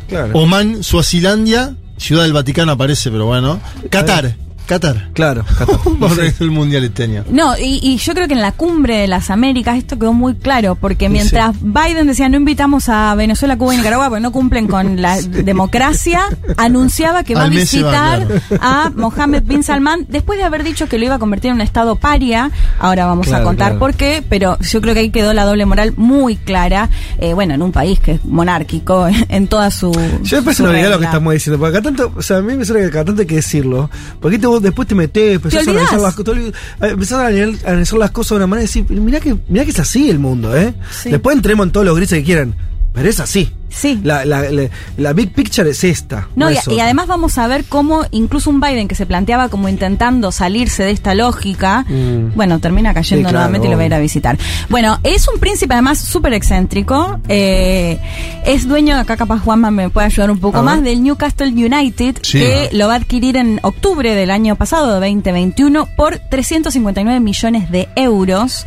Claro. 0.09 0.37
Oman, 0.39 0.83
Suazilandia, 0.83 1.75
Ciudad 1.97 2.23
del 2.23 2.33
Vaticano 2.33 2.71
aparece, 2.73 3.09
pero 3.11 3.25
bueno. 3.25 3.59
Qatar. 3.89 4.35
Qatar. 4.67 5.09
Claro, 5.13 5.43
Qatar. 5.57 5.79
Vamos 5.85 6.11
a 6.11 6.13
organizar 6.13 6.43
el 6.43 6.51
mundial 6.51 6.83
este 6.83 7.03
año. 7.03 7.23
No, 7.29 7.57
y, 7.57 7.79
y 7.81 7.97
yo 7.97 8.13
creo 8.13 8.27
que 8.27 8.33
en 8.33 8.41
la 8.41 8.51
cumbre 8.51 8.97
de 8.97 9.07
las 9.07 9.29
Américas 9.29 9.77
esto 9.77 9.97
quedó 9.97 10.13
muy 10.13 10.35
claro, 10.35 10.75
porque 10.75 11.07
Sí, 11.07 11.13
mientras 11.13 11.55
Biden 11.61 12.07
decía 12.07 12.29
no 12.29 12.37
invitamos 12.37 12.89
a 12.89 13.15
Venezuela, 13.15 13.57
Cuba 13.57 13.73
y 13.73 13.77
Nicaragua 13.77 14.09
porque 14.09 14.21
no 14.21 14.31
cumplen 14.31 14.67
con 14.67 15.01
la 15.01 15.19
democracia, 15.21 16.21
anunciaba 16.57 17.23
que 17.23 17.33
va 17.35 17.41
a 17.41 17.43
Al 17.45 17.51
va, 17.51 17.55
visitar 17.55 18.27
a 18.61 18.91
Mohammed 18.95 19.43
bin 19.43 19.63
Salman 19.63 20.05
después 20.09 20.37
de 20.37 20.45
haber 20.45 20.63
dicho 20.63 20.87
que 20.87 20.97
lo 20.97 21.05
iba 21.05 21.15
a 21.15 21.19
convertir 21.19 21.49
en 21.49 21.55
un 21.55 21.61
estado 21.61 21.95
paria. 21.95 22.51
Ahora 22.79 23.05
vamos 23.05 23.31
a 23.31 23.43
contar 23.43 23.69
claro. 23.69 23.79
por 23.79 23.93
qué, 23.93 24.23
pero 24.27 24.57
yo 24.59 24.81
creo 24.81 24.93
que 24.93 24.99
ahí 25.01 25.09
quedó 25.09 25.33
la 25.33 25.45
doble 25.45 25.65
moral 25.65 25.93
muy 25.95 26.35
clara. 26.35 26.89
eh, 27.19 27.33
bueno, 27.33 27.53
en 27.53 27.61
un 27.61 27.71
país 27.71 27.99
que 27.99 28.13
es 28.13 28.25
monárquico 28.25 29.07
en 29.29 29.47
toda 29.47 29.71
su. 29.71 29.91
Yo 30.23 30.37
después 30.37 30.59
no 30.59 30.67
lo 30.67 30.99
que 30.99 31.05
estamos 31.05 31.33
diciendo, 31.33 31.59
porque 31.59 31.77
acá 31.77 31.83
tanto, 31.83 32.11
o 32.15 32.21
sea, 32.21 32.37
a 32.37 32.41
mí 32.41 32.55
me 32.55 32.65
suena 32.65 32.85
que 32.85 32.91
cada 32.91 33.05
tanto 33.05 33.21
hay 33.21 33.27
que 33.27 33.35
decirlo, 33.35 33.89
porque 34.19 34.39
te, 34.39 34.47
vos 34.57 34.63
después 34.63 34.87
te 34.87 34.95
metés, 34.95 35.35
empezás 35.35 35.63
¿Te 35.63 35.69
a 35.69 35.73
analizar 35.73 35.99
las, 35.99 36.15
olvid- 36.17 36.53
eh, 36.81 36.87
empezás 36.89 37.19
a 37.19 37.27
anal- 37.27 37.59
a 37.65 37.69
analizar 37.69 37.99
las 37.99 38.11
cosas 38.11 38.29
de 38.31 38.35
una 38.37 38.47
manera 38.47 38.63
y 38.63 38.67
decir, 38.67 38.85
mirá 38.89 39.19
que, 39.19 39.35
mirá 39.47 39.63
que 39.65 39.71
es 39.71 39.79
así 39.79 40.09
el 40.09 40.19
mundo, 40.19 40.55
¿eh? 40.57 40.73
Sí. 40.91 41.09
Después 41.09 41.35
entremos 41.35 41.65
en 41.67 41.71
todos 41.71 41.85
los 41.85 41.95
grises 41.95 42.19
que 42.19 42.25
quieran, 42.25 42.55
pero 42.93 43.07
es 43.09 43.19
así. 43.19 43.51
Sí. 43.69 43.99
La, 44.03 44.25
la, 44.25 44.49
la, 44.49 44.69
la 44.97 45.13
big 45.13 45.33
picture 45.33 45.69
es 45.69 45.83
esta. 45.83 46.27
No, 46.35 46.49
y, 46.49 46.55
es 46.55 46.67
y 46.67 46.71
otra. 46.71 46.85
además 46.85 47.07
vamos 47.07 47.37
a 47.37 47.47
ver 47.47 47.65
cómo 47.65 48.05
incluso 48.11 48.49
un 48.49 48.59
Biden 48.61 48.87
que 48.87 48.95
se 48.95 49.05
planteaba 49.05 49.49
como 49.49 49.69
intentando 49.69 50.31
salirse 50.31 50.83
de 50.83 50.91
esta 50.91 51.13
lógica, 51.13 51.85
Mm. 51.87 52.33
bueno, 52.35 52.59
termina 52.59 52.93
cayendo 52.93 53.27
Sí, 53.27 53.31
claro, 53.31 53.37
nuevamente 53.39 53.67
y 53.67 53.71
lo 53.71 53.77
va 53.77 53.83
a 53.83 53.85
ir 53.87 53.93
a 53.93 53.99
visitar. 53.99 54.37
Bueno, 54.69 54.99
es 55.03 55.27
un 55.27 55.39
príncipe 55.39 55.73
además 55.73 55.99
súper 55.99 56.33
excéntrico, 56.33 57.19
eh, 57.27 57.99
es 58.45 58.67
dueño, 58.67 58.95
acá 58.97 59.17
capaz 59.17 59.39
Juanma 59.39 59.69
me 59.71 59.89
puede 59.89 60.07
ayudar 60.07 60.31
un 60.31 60.39
poco 60.39 60.63
más, 60.63 60.81
del 60.83 61.03
Newcastle 61.03 61.47
United, 61.49 62.17
Sí. 62.21 62.39
que 62.39 62.69
lo 62.71 62.87
va 62.87 62.93
a 62.93 62.97
adquirir 62.97 63.37
en 63.37 63.59
octubre 63.63 64.15
del 64.15 64.31
año 64.31 64.55
pasado, 64.55 64.99
de 64.99 65.07
2021, 65.07 65.87
por 65.95 66.17
359 66.19 67.19
millones 67.19 67.69
de 67.71 67.89
euros. 67.95 68.65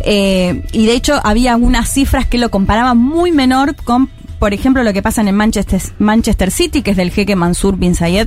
Eh, 0.00 0.62
y 0.72 0.86
de 0.86 0.92
hecho 0.94 1.20
había 1.24 1.56
unas 1.56 1.90
cifras 1.90 2.26
que 2.26 2.38
lo 2.38 2.50
comparaban 2.50 2.98
muy 2.98 3.32
menor 3.32 3.74
con 3.76 4.08
por 4.40 4.52
ejemplo, 4.54 4.82
lo 4.82 4.92
que 4.92 5.02
pasa 5.02 5.20
en 5.20 5.32
Manchester, 5.36 5.80
Manchester 6.00 6.50
City, 6.50 6.82
que 6.82 6.90
es 6.90 6.96
del 6.96 7.12
jeque 7.12 7.36
Mansur 7.36 7.76
bin 7.76 7.94
Zayed 7.94 8.26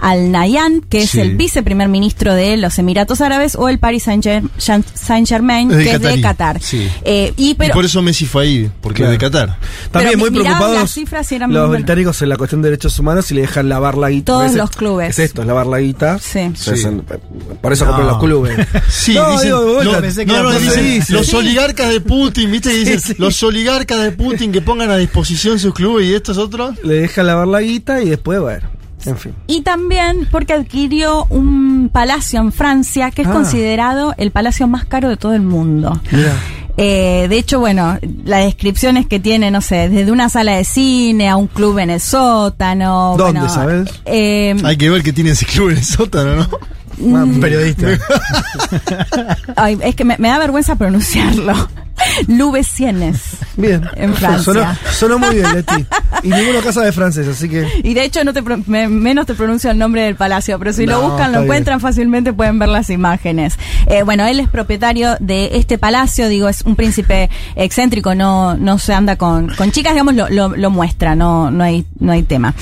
Al 0.00 0.30
Nahyan, 0.30 0.82
que 0.82 1.02
es 1.02 1.10
Sí. 1.10 1.20
el 1.20 1.36
viceprimer 1.36 1.88
ministro 1.88 2.34
de 2.34 2.56
los 2.58 2.78
Emiratos 2.78 3.20
Árabes, 3.22 3.54
o 3.56 3.68
el 3.70 3.78
Paris 3.78 4.02
Saint-Germain, 4.02 5.70
Es 5.70 5.76
de 5.78 5.84
que 5.84 5.90
es 5.92 6.02
de 6.02 6.20
Qatar. 6.20 6.60
sí. 6.60 6.88
Eh, 7.04 7.32
y, 7.36 7.54
por 7.54 7.84
eso 7.84 8.02
Messi 8.02 8.26
fue 8.26 8.42
ahí, 8.44 8.70
porque 8.80 8.98
Claro. 8.98 9.12
es 9.12 9.18
de 9.18 9.24
Qatar. 9.24 9.58
También 9.90 10.18
Pero 10.18 10.18
muy 10.18 10.30
preocupados 10.30 10.74
las 10.76 10.90
cifras 10.92 11.30
y 11.32 11.36
eran 11.36 11.52
los 11.52 11.68
muy- 11.68 11.76
británicos 11.78 12.20
en 12.22 12.28
la 12.28 12.36
cuestión 12.36 12.62
de 12.62 12.70
derechos 12.70 12.98
humanos 12.98 13.30
y 13.30 13.34
le 13.34 13.42
dejan 13.42 13.68
lavar 13.68 13.96
la 13.96 14.10
guita. 14.10 14.24
Todos 14.32 14.52
los 14.54 14.70
clubes. 14.70 15.10
Es 15.10 15.18
esto, 15.20 15.42
es 15.42 15.46
lavar 15.46 15.66
la 15.66 15.78
guita. 15.78 16.18
Sí. 16.18 16.40
Entonces, 16.40 16.86
por 17.60 17.72
eso 17.72 17.84
No. 17.84 17.90
compran 17.92 18.08
los 18.08 18.18
clubes. 18.18 18.56
Sí, 18.88 19.14
No, 19.14 19.30
dicen, 19.32 19.46
digo, 19.46 19.60
de 19.64 19.72
vuelta, 19.74 19.92
lo- 19.92 20.00
pensé 20.00 20.20
que 20.26 20.32
no, 20.32 20.34
era 20.34 20.42
no, 20.44 20.50
por 20.50 20.60
dicen, 20.60 20.84
ahí, 20.84 21.02
sí. 21.02 21.12
los 21.12 21.32
oligarcas 21.34 21.88
de 21.90 22.00
Putin, 22.00 22.50
¿viste? 22.52 22.70
Que 22.70 22.78
dicen, 22.78 23.00
Sí, 23.00 23.12
sí. 23.12 23.14
los 23.18 23.42
oligarcas 23.42 24.00
de 24.02 24.12
Putin 24.12 24.52
que 24.52 24.60
pongan 24.60 24.90
a 24.90 24.96
disposición 24.96 25.51
sus 25.58 25.74
clubes 25.74 26.06
y 26.06 26.14
estos 26.14 26.38
otros. 26.38 26.76
Le 26.84 26.94
dejan 26.94 27.26
lavar 27.26 27.48
la 27.48 27.60
guita 27.60 28.02
y 28.02 28.08
después, 28.10 28.40
bueno, 28.40 28.68
en 29.04 29.16
fin. 29.16 29.34
Y 29.46 29.62
también 29.62 30.26
porque 30.30 30.52
adquirió 30.52 31.26
un 31.30 31.90
palacio 31.92 32.40
en 32.40 32.52
Francia 32.52 33.10
que 33.10 33.22
es 33.22 33.28
Ah. 33.28 33.32
considerado 33.32 34.14
el 34.18 34.30
palacio 34.30 34.66
más 34.68 34.84
caro 34.84 35.08
de 35.08 35.16
todo 35.16 35.34
el 35.34 35.42
mundo. 35.42 36.00
Mira. 36.10 36.34
Eh, 36.78 37.26
de 37.28 37.36
hecho, 37.36 37.60
bueno, 37.60 37.98
las 38.24 38.44
descripciones 38.46 39.06
que 39.06 39.20
tiene, 39.20 39.50
no 39.50 39.60
sé, 39.60 39.90
desde 39.90 40.10
una 40.10 40.30
sala 40.30 40.52
de 40.56 40.64
cine 40.64 41.28
a 41.28 41.36
un 41.36 41.46
club 41.46 41.78
en 41.78 41.90
el 41.90 42.00
sótano. 42.00 43.14
¿Dónde, 43.18 43.40
bueno, 43.40 43.54
sabes? 43.54 43.90
eh, 44.06 44.56
Hay 44.64 44.78
que 44.78 44.88
ver 44.88 45.02
que 45.02 45.12
tiene 45.12 45.30
ese 45.32 45.44
club 45.44 45.68
en 45.70 45.76
el 45.76 45.84
sótano, 45.84 46.34
¿no? 46.36 46.48
Un 46.98 47.40
periodista. 47.40 47.88
ay, 49.56 49.78
es 49.82 49.94
que 49.94 50.04
me, 50.04 50.16
me 50.18 50.28
da 50.28 50.38
vergüenza 50.38 50.76
pronunciarlo. 50.76 51.54
Louveciennes. 52.28 53.20
Bien. 53.56 53.82
En 53.96 54.14
Francia. 54.14 54.42
Sonó, 54.42 54.66
sonó 54.92 55.18
muy 55.18 55.36
bien, 55.36 55.54
Leti. 55.54 55.86
Y 56.22 56.28
ninguna 56.28 56.60
casa 56.60 56.82
de 56.82 56.92
francés, 56.92 57.26
así 57.28 57.48
que. 57.48 57.66
Y 57.84 57.94
de 57.94 58.04
hecho 58.04 58.24
no 58.24 58.32
te 58.32 58.42
pro- 58.42 58.58
me- 58.66 58.88
menos 58.88 59.26
te 59.26 59.34
pronuncio 59.34 59.70
el 59.70 59.78
nombre 59.78 60.02
del 60.02 60.16
palacio, 60.16 60.58
pero 60.58 60.72
si 60.72 60.86
lo 60.86 61.00
buscan, 61.02 61.32
lo 61.32 61.42
encuentran 61.42 61.80
fácilmente, 61.80 62.32
pueden 62.32 62.58
ver 62.58 62.68
las 62.68 62.90
imágenes. 62.90 63.58
Eh, 63.86 64.02
bueno, 64.02 64.26
él 64.26 64.40
es 64.40 64.48
propietario 64.48 65.16
de 65.20 65.56
este 65.56 65.78
palacio, 65.78 66.28
digo, 66.28 66.48
es 66.48 66.62
un 66.62 66.76
príncipe 66.76 67.30
excéntrico, 67.56 68.14
no, 68.14 68.56
no 68.56 68.78
se 68.78 68.94
anda 68.94 69.16
con, 69.16 69.48
con 69.54 69.70
chicas, 69.72 69.92
digamos, 69.92 70.14
lo, 70.14 70.28
lo, 70.28 70.48
lo 70.56 70.70
muestra, 70.70 71.14
no, 71.14 71.50
no 71.50 71.64
hay, 71.64 71.84
no 72.00 72.12
hay 72.12 72.22
tema. 72.22 72.54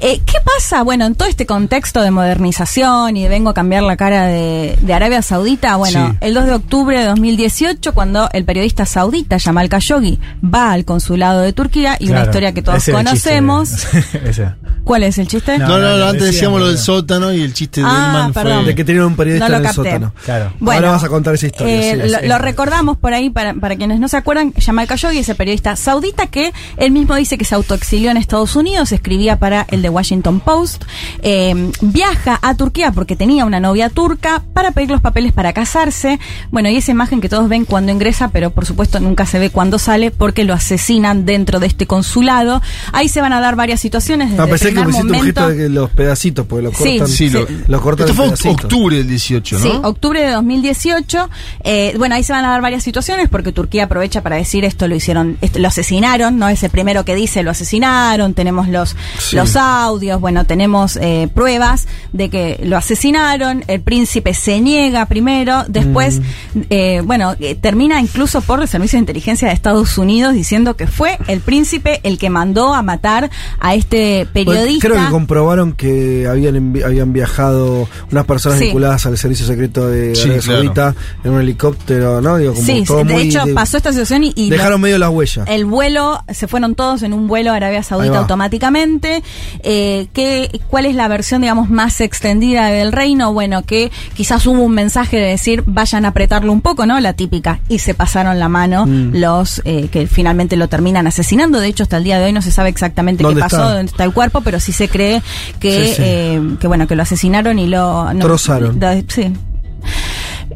Eh, 0.00 0.20
¿Qué 0.24 0.38
pasa? 0.44 0.82
Bueno, 0.82 1.06
en 1.06 1.14
todo 1.14 1.28
este 1.28 1.46
contexto 1.46 2.00
de 2.02 2.10
modernización 2.10 3.16
y 3.16 3.22
de 3.24 3.28
vengo 3.28 3.50
a 3.50 3.54
cambiar 3.54 3.82
la 3.82 3.96
cara 3.96 4.26
de, 4.26 4.78
de 4.80 4.94
Arabia 4.94 5.22
Saudita, 5.22 5.76
bueno, 5.76 5.96
Sí. 5.96 6.18
el 6.20 6.34
2 6.34 6.46
de 6.46 6.52
octubre 6.52 6.98
de 6.98 7.06
2018, 7.06 7.94
cuando 7.94 8.28
el 8.32 8.44
periodista 8.44 8.85
saudita 8.86 9.38
Jamal 9.38 9.68
Khashoggi 9.68 10.18
va 10.42 10.72
al 10.72 10.84
consulado 10.84 11.40
de 11.40 11.52
Turquía 11.52 11.96
y 11.98 12.10
una 12.10 12.24
historia 12.24 12.52
que 12.52 12.62
todos 12.62 12.84
conocemos. 12.90 13.86
¿Cuál 14.86 15.02
es 15.02 15.18
el 15.18 15.26
chiste? 15.26 15.58
No, 15.58 15.66
No, 15.66 15.78
no, 15.80 15.96
no, 15.98 16.06
antes 16.06 16.22
decíamos, 16.26 16.60
lo 16.60 16.66
del 16.68 16.76
no. 16.76 16.80
sótano 16.80 17.32
y 17.32 17.42
el 17.42 17.52
chiste 17.52 17.80
de 17.80 17.86
Ah, 17.90 18.30
fue. 18.32 18.64
De 18.64 18.74
que 18.76 18.84
tenían 18.84 19.04
un 19.06 19.16
periodista 19.16 19.46
No 19.48 19.50
lo 19.54 19.58
en 19.58 19.66
el 19.66 19.72
sótano. 19.74 20.12
Claro. 20.24 20.52
Ahora 20.64 20.90
vas 20.92 21.02
a 21.02 21.08
contar 21.08 21.34
esa 21.34 21.46
historia. 21.46 21.74
eh, 21.74 22.00
sí, 22.04 22.08
lo, 22.08 22.18
sí. 22.20 22.26
lo 22.28 22.38
recordamos 22.38 22.96
por 22.96 23.12
ahí 23.12 23.28
para, 23.28 23.54
para 23.54 23.74
quienes 23.74 23.98
no 23.98 24.06
se 24.06 24.16
acuerdan. 24.16 24.52
Jamal 24.52 24.86
Khashoggi 24.86 25.18
es 25.18 25.28
el 25.28 25.34
periodista 25.34 25.74
saudita 25.74 26.28
que 26.28 26.52
él 26.76 26.92
mismo 26.92 27.16
dice 27.16 27.36
que 27.36 27.44
se 27.44 27.56
autoexilió 27.56 28.12
en 28.12 28.16
Estados 28.16 28.54
Unidos, 28.54 28.92
escribía 28.92 29.40
para 29.40 29.66
el 29.70 29.82
The 29.82 29.88
Washington 29.88 30.38
Post. 30.38 30.84
eh, 31.22 31.72
viaja 31.80 32.38
a 32.40 32.54
Turquía 32.54 32.92
porque 32.92 33.16
tenía 33.16 33.44
una 33.44 33.58
novia 33.58 33.90
turca 33.90 34.42
para 34.54 34.70
pedir 34.70 34.90
los 34.90 35.00
papeles 35.00 35.32
para 35.32 35.52
casarse. 35.52 36.20
Bueno, 36.52 36.68
y 36.70 36.76
esa 36.76 36.92
imagen 36.92 37.20
que 37.20 37.28
todos 37.28 37.48
ven 37.48 37.64
cuando 37.64 37.90
ingresa, 37.90 38.28
pero 38.28 38.50
por 38.50 38.66
supuesto 38.66 39.00
nunca 39.00 39.26
se 39.26 39.40
ve 39.40 39.50
cuando 39.50 39.80
sale 39.80 40.12
porque 40.12 40.44
lo 40.44 40.54
asesinan 40.54 41.24
dentro 41.26 41.58
de 41.58 41.66
este 41.66 41.86
consulado. 41.88 42.62
Ahí 42.92 43.08
se 43.08 43.20
van 43.20 43.32
a 43.32 43.40
dar 43.40 43.56
varias 43.56 43.80
situaciones. 43.80 44.30
Desde 44.30 44.42
Ah, 44.42 44.46
que 44.84 44.90
hiciste 44.90 45.06
un 45.06 45.12
momento, 45.16 45.40
gesto 45.40 45.48
de 45.48 45.56
que 45.56 45.68
los 45.68 45.90
pedacitos, 45.90 46.46
porque 46.46 46.62
lo 46.64 46.72
cortan. 46.72 47.08
Sí, 47.08 47.30
lo, 47.30 47.46
lo 47.68 47.80
cortan 47.80 48.04
Esto 48.06 48.16
fue 48.16 48.24
pedacitos. 48.26 48.64
octubre 48.64 48.96
del 48.96 49.08
18, 49.08 49.58
¿no? 49.58 49.62
Sí, 49.62 49.70
octubre 49.82 50.20
de 50.22 50.30
2018. 50.32 51.30
Eh, 51.64 51.94
bueno, 51.98 52.14
ahí 52.14 52.22
se 52.22 52.32
van 52.32 52.44
a 52.44 52.50
dar 52.50 52.60
varias 52.62 52.82
situaciones 52.82 53.28
porque 53.28 53.52
Turquía 53.52 53.84
aprovecha 53.84 54.22
para 54.22 54.36
decir 54.36 54.64
esto 54.64 54.88
lo 54.88 54.94
hicieron, 54.94 55.38
esto, 55.40 55.58
lo 55.58 55.68
asesinaron, 55.68 56.38
no 56.38 56.48
es 56.48 56.62
el 56.62 56.70
primero 56.70 57.04
que 57.04 57.14
dice 57.14 57.42
lo 57.42 57.50
asesinaron, 57.50 58.34
tenemos 58.34 58.68
los, 58.68 58.96
Sí. 59.18 59.36
los 59.36 59.56
audios, 59.56 60.20
bueno, 60.20 60.44
tenemos 60.44 60.96
eh, 60.96 61.28
pruebas 61.34 61.86
de 62.12 62.28
que 62.30 62.60
lo 62.64 62.76
asesinaron, 62.76 63.64
el 63.68 63.80
príncipe 63.80 64.34
se 64.34 64.60
niega 64.60 65.06
primero, 65.06 65.64
después, 65.68 66.20
Mm. 66.54 66.60
eh, 66.70 67.02
bueno, 67.04 67.34
eh, 67.40 67.54
termina 67.54 68.00
incluso 68.00 68.40
por 68.40 68.60
el 68.62 68.68
Servicio 68.68 68.96
de 68.96 69.00
Inteligencia 69.00 69.48
de 69.48 69.54
Estados 69.54 69.98
Unidos 69.98 70.34
diciendo 70.34 70.76
que 70.76 70.86
fue 70.86 71.18
el 71.28 71.40
príncipe 71.40 72.00
el 72.02 72.18
que 72.18 72.30
mandó 72.30 72.74
a 72.74 72.82
matar 72.82 73.30
a 73.60 73.74
este 73.74 74.26
Bueno, 74.34 74.50
periodista. 74.66 74.88
Creo 74.88 75.04
que 75.04 75.10
comprobaron 75.10 75.72
que 75.72 76.26
habían 76.28 76.56
habían 76.84 77.12
viajado 77.12 77.88
unas 78.10 78.24
personas 78.26 78.58
Sí. 78.58 78.66
vinculadas 78.66 79.06
al 79.06 79.16
servicio 79.18 79.46
secreto 79.46 79.88
de 79.88 80.14
Sí, 80.14 80.22
Arabia 80.22 80.40
claro. 80.42 80.56
Saudita 80.62 80.94
en 81.24 81.30
un 81.32 81.40
helicóptero, 81.40 82.20
¿no? 82.20 82.36
Digo, 82.36 82.54
como 82.54 82.66
Sí, 82.66 82.84
todo 82.86 83.00
sí, 83.02 83.06
de 83.08 83.12
muy 83.14 83.22
hecho 83.22 83.44
de- 83.44 83.54
pasó 83.54 83.76
esta 83.76 83.92
situación 83.92 84.24
y, 84.24 84.32
y 84.36 84.50
lo- 84.50 84.56
dejaron 84.56 84.80
medio 84.80 84.98
las 84.98 85.10
huellas. 85.10 85.46
El 85.48 85.64
vuelo, 85.64 86.22
se 86.32 86.48
fueron 86.48 86.74
todos 86.74 87.02
en 87.02 87.12
un 87.12 87.28
vuelo 87.28 87.52
a 87.52 87.56
Arabia 87.56 87.82
Saudita 87.82 88.18
automáticamente. 88.18 89.22
Eh, 89.62 90.08
¿qué, 90.12 90.60
¿Cuál 90.68 90.86
es 90.86 90.94
la 90.94 91.08
versión, 91.08 91.40
digamos, 91.42 91.68
más 91.70 92.00
extendida 92.00 92.66
del 92.68 92.92
reino? 92.92 93.32
Bueno, 93.32 93.62
que 93.62 93.90
quizás 94.14 94.46
hubo 94.46 94.62
un 94.62 94.72
mensaje 94.72 95.16
de 95.16 95.26
decir, 95.28 95.62
vayan 95.66 96.04
a 96.04 96.08
apretarlo 96.08 96.52
un 96.52 96.60
poco, 96.60 96.86
¿no? 96.86 96.98
La 97.00 97.12
típica. 97.12 97.60
Y 97.68 97.78
se 97.80 97.94
pasaron 97.94 98.38
la 98.38 98.48
mano 98.48 98.86
Mm. 98.86 99.16
los 99.16 99.62
eh, 99.64 99.88
que 99.90 100.06
finalmente 100.06 100.56
lo 100.56 100.68
terminan 100.68 101.06
asesinando. 101.06 101.60
De 101.60 101.68
hecho, 101.68 101.82
hasta 101.82 101.96
el 101.96 102.04
día 102.04 102.18
de 102.18 102.26
hoy 102.26 102.32
no 102.32 102.42
se 102.42 102.50
sabe 102.50 102.68
exactamente 102.68 103.18
qué 103.22 103.24
¿Dónde 103.28 103.40
pasó, 103.40 103.56
está? 103.56 103.74
dónde 103.74 103.90
está 103.90 104.04
el 104.04 104.12
cuerpo, 104.12 104.40
pero 104.42 104.55
sí 104.60 104.72
se 104.72 104.88
cree 104.88 105.22
que, 105.60 105.86
Sí, 105.88 105.94
sí. 105.96 106.02
eh, 106.04 106.40
que 106.60 106.66
bueno, 106.66 106.86
que 106.86 106.96
lo 106.96 107.02
asesinaron 107.02 107.58
y 107.58 107.66
lo... 107.66 108.12
no- 108.12 108.20
Trozaron. 108.20 108.78
da- 108.80 109.00
sí. 109.08 109.32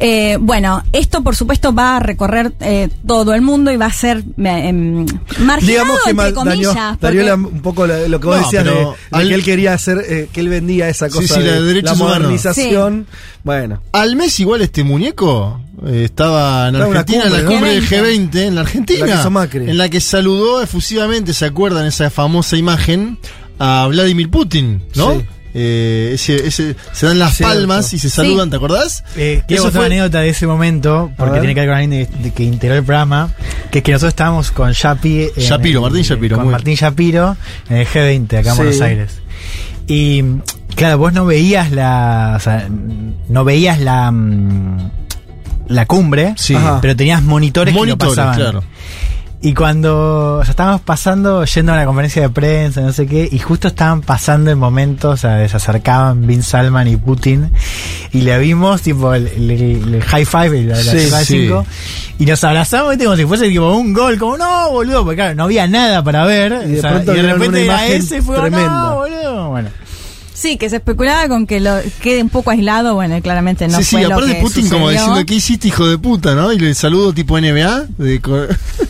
Eh, 0.03 0.39
bueno, 0.41 0.83
esto 0.93 1.23
por 1.23 1.37
supuesto 1.37 1.75
va 1.75 1.97
a 1.97 2.01
recorrer 2.01 2.53
eh, 2.61 2.89
todo 3.07 3.35
el 3.35 3.43
mundo 3.43 3.71
y 3.71 3.77
va 3.77 3.87
a 3.87 3.93
ser 3.93 4.19
eh, 4.19 4.69
em, 4.69 5.05
marginado 5.41 5.67
Digamos 5.67 5.99
que 6.05 6.11
entre 6.11 6.33
comillas. 6.33 6.75
dañó, 6.75 6.97
porque- 6.99 7.17
dañó 7.19 7.23
la- 7.29 7.35
un 7.35 7.61
poco 7.61 7.87
la- 7.87 8.09
lo 8.09 8.19
que 8.21 8.27
vos 8.27 8.37
No, 8.39 8.43
decías 8.45 8.65
de, 8.65 8.71
pero 8.71 8.97
de 9.23 9.29
que 9.29 9.35
él 9.35 9.45
quería 9.45 9.75
hacer, 9.75 9.99
eh, 10.09 10.29
que 10.33 10.41
él 10.41 10.49
vendía 10.49 10.89
esa 10.89 11.09
Sí, 11.11 11.17
cosa 11.17 11.35
sí, 11.35 11.41
la 11.41 11.53
de 11.53 11.61
de 11.61 11.67
derechos 11.67 11.99
la 11.99 12.05
modernización. 12.05 13.07
Bueno, 13.45 13.83
Al 13.93 14.17
mes 14.17 14.39
igual 14.41 14.63
este 14.63 14.85
muñeco 14.85 15.61
eh, 15.87 16.05
estaba 16.05 16.69
en 16.69 16.77
Argentina, 16.77 17.25
en 17.25 17.33
la 17.33 17.39
cumbre, 17.45 17.61
¿no? 17.61 17.67
del 17.67 17.87
G20. 17.89 18.31
G20, 18.31 18.37
en 18.47 18.55
la 18.55 18.61
Argentina. 18.63 19.07
La. 19.07 19.49
En 19.53 19.77
la 19.79 19.89
que 19.91 20.01
saludó 20.01 20.63
efusivamente, 20.63 21.35
¿se 21.35 21.45
acuerdan 21.45 21.85
esa 21.87 22.09
famosa 22.11 22.57
imagen? 22.57 23.19
A 23.61 23.87
Vladimir 23.88 24.29
Putin, 24.31 24.83
¿no? 24.96 25.12
Sí. 25.12 25.25
Eh, 25.53 26.12
ese, 26.14 26.46
ese- 26.46 26.77
se 26.92 27.07
dan 27.07 27.18
las 27.18 27.37
Cierto. 27.37 27.53
palmas 27.55 27.92
y 27.92 27.99
se 27.99 28.09
saludan, 28.09 28.46
Sí. 28.46 28.51
¿te 28.51 28.57
acordás? 28.57 29.03
Eh, 29.16 29.42
quiero 29.49 29.64
Eso 29.64 29.70
fue- 29.73 29.81
una 29.81 29.87
anécdota 29.87 30.20
de 30.20 30.29
ese 30.29 30.46
momento, 30.46 31.11
porque 31.16 31.40
tiene 31.40 31.55
que 31.55 31.61
ver 31.61 31.68
con 31.70 31.77
alguien 31.79 31.90
de, 31.90 32.23
de 32.23 32.31
que 32.33 32.44
integró 32.44 32.77
el 32.77 32.85
programa, 32.85 33.35
que 33.73 33.79
es 33.79 33.85
que 33.85 33.90
nosotros 33.92 34.12
estábamos 34.12 34.51
con 34.53 34.70
Shapi. 34.73 35.29
en 35.37 35.42
Shapiro, 35.42 35.81
el- 35.81 35.92
Martín 35.92 36.03
Shapiro, 36.05 36.37
Con 36.37 36.44
muy 36.46 36.53
Martín 36.53 36.75
Shapiro 36.77 37.37
en 37.68 37.77
el 37.79 37.87
G20, 37.87 38.38
acá 38.38 38.51
en 38.51 38.55
Sí. 38.57 38.62
Buenos 38.62 38.81
Aires. 38.81 39.11
Y, 39.88 40.23
claro, 40.77 40.99
vos 40.99 41.12
no 41.12 41.27
veías 41.27 41.73
la. 41.73 42.35
O 42.37 42.40
sea, 42.40 42.68
no 43.29 43.44
veías 43.44 43.81
la. 43.81 44.11
mm, 44.12 44.90
La 45.68 45.87
cumbre, 45.87 46.35
Sí. 46.37 46.57
Pero 46.83 46.96
tenías 46.96 47.23
monitores, 47.23 47.73
que 47.73 47.79
Monitores, 47.79 48.16
lo 48.16 48.23
pasaban. 48.25 48.37
claro. 48.37 48.64
Y 49.42 49.55
cuando 49.55 50.37
o 50.37 50.42
sea, 50.44 50.50
estábamos 50.50 50.83
pasando, 50.83 51.44
yendo 51.46 51.72
a 51.72 51.76
una 51.76 51.87
conferencia 51.87 52.20
de 52.20 52.29
prensa, 52.29 52.83
no 52.83 52.92
sé 52.92 53.07
qué, 53.07 53.26
y 53.33 53.38
justo 53.38 53.68
estaban 53.68 54.03
pasando 54.03 54.50
el 54.50 54.57
momento, 54.59 55.09
o 55.11 55.16
sea, 55.16 55.48
se 55.48 55.57
acercaban 55.57 56.26
Bin 56.26 56.42
Salman 56.42 56.87
y 56.88 56.96
Putin, 56.98 57.50
y 58.12 58.20
le 58.20 58.38
vimos, 58.38 58.83
tipo, 58.83 59.14
el, 59.14 59.26
el- 59.29 59.94
el 59.94 60.03
high 60.05 60.26
five, 60.26 60.59
el, 60.61 60.68
la 60.68 60.76
Sí, 60.76 60.90
de 60.96 61.11
sí. 61.11 61.24
cinco, 61.24 61.64
y 62.18 62.26
nos 62.26 62.44
abrazamos, 62.44 62.94
como 62.98 63.16
si 63.16 63.24
fuese 63.24 63.48
tipo 63.48 63.72
un 63.72 63.94
gol, 63.94 64.18
como, 64.18 64.37
no, 64.37 64.70
boludo, 64.72 65.05
porque 65.05 65.16
claro, 65.16 65.35
no 65.35 65.44
había 65.44 65.66
nada 65.66 66.05
para 66.05 66.26
ver, 66.26 66.62
Y 66.66 66.72
de 66.72 66.79
o 66.79 66.83
sea, 66.83 66.90
pronto 66.90 67.14
y 67.14 67.16
de 67.16 67.33
repente 67.33 67.64
era 67.64 67.87
ese, 67.87 68.18
y 68.18 68.20
fue, 68.20 68.50
no, 68.50 68.94
boludo, 68.96 69.48
bueno. 69.48 69.70
Sí, 70.35 70.57
que 70.57 70.70
se 70.70 70.76
especulaba 70.76 71.29
con 71.29 71.46
que 71.46 71.61
lo 71.61 71.76
quede 72.00 72.22
un 72.22 72.31
poco 72.31 72.50
aislado. 72.50 72.94
Bueno, 72.94 73.14
y 73.14 73.20
claramente 73.20 73.68
no 73.68 73.76
sí, 73.76 73.85
fue 73.85 74.00
sí, 74.03 74.07
lo 74.09 74.14
aparte 74.14 74.37
que 74.37 74.40
Putin 74.40 74.70
como 74.70 74.88
diciendo, 74.88 75.22
¿qué 75.26 75.35
hiciste, 75.35 75.68
hijo 75.68 75.87
de 75.87 75.98
puta, 75.98 76.35
no? 76.35 76.50
Y 76.50 76.59
le 76.59 76.74
saludo 76.74 77.12
tipo 77.12 77.38
NBA. 77.38 77.85
De 77.98 78.22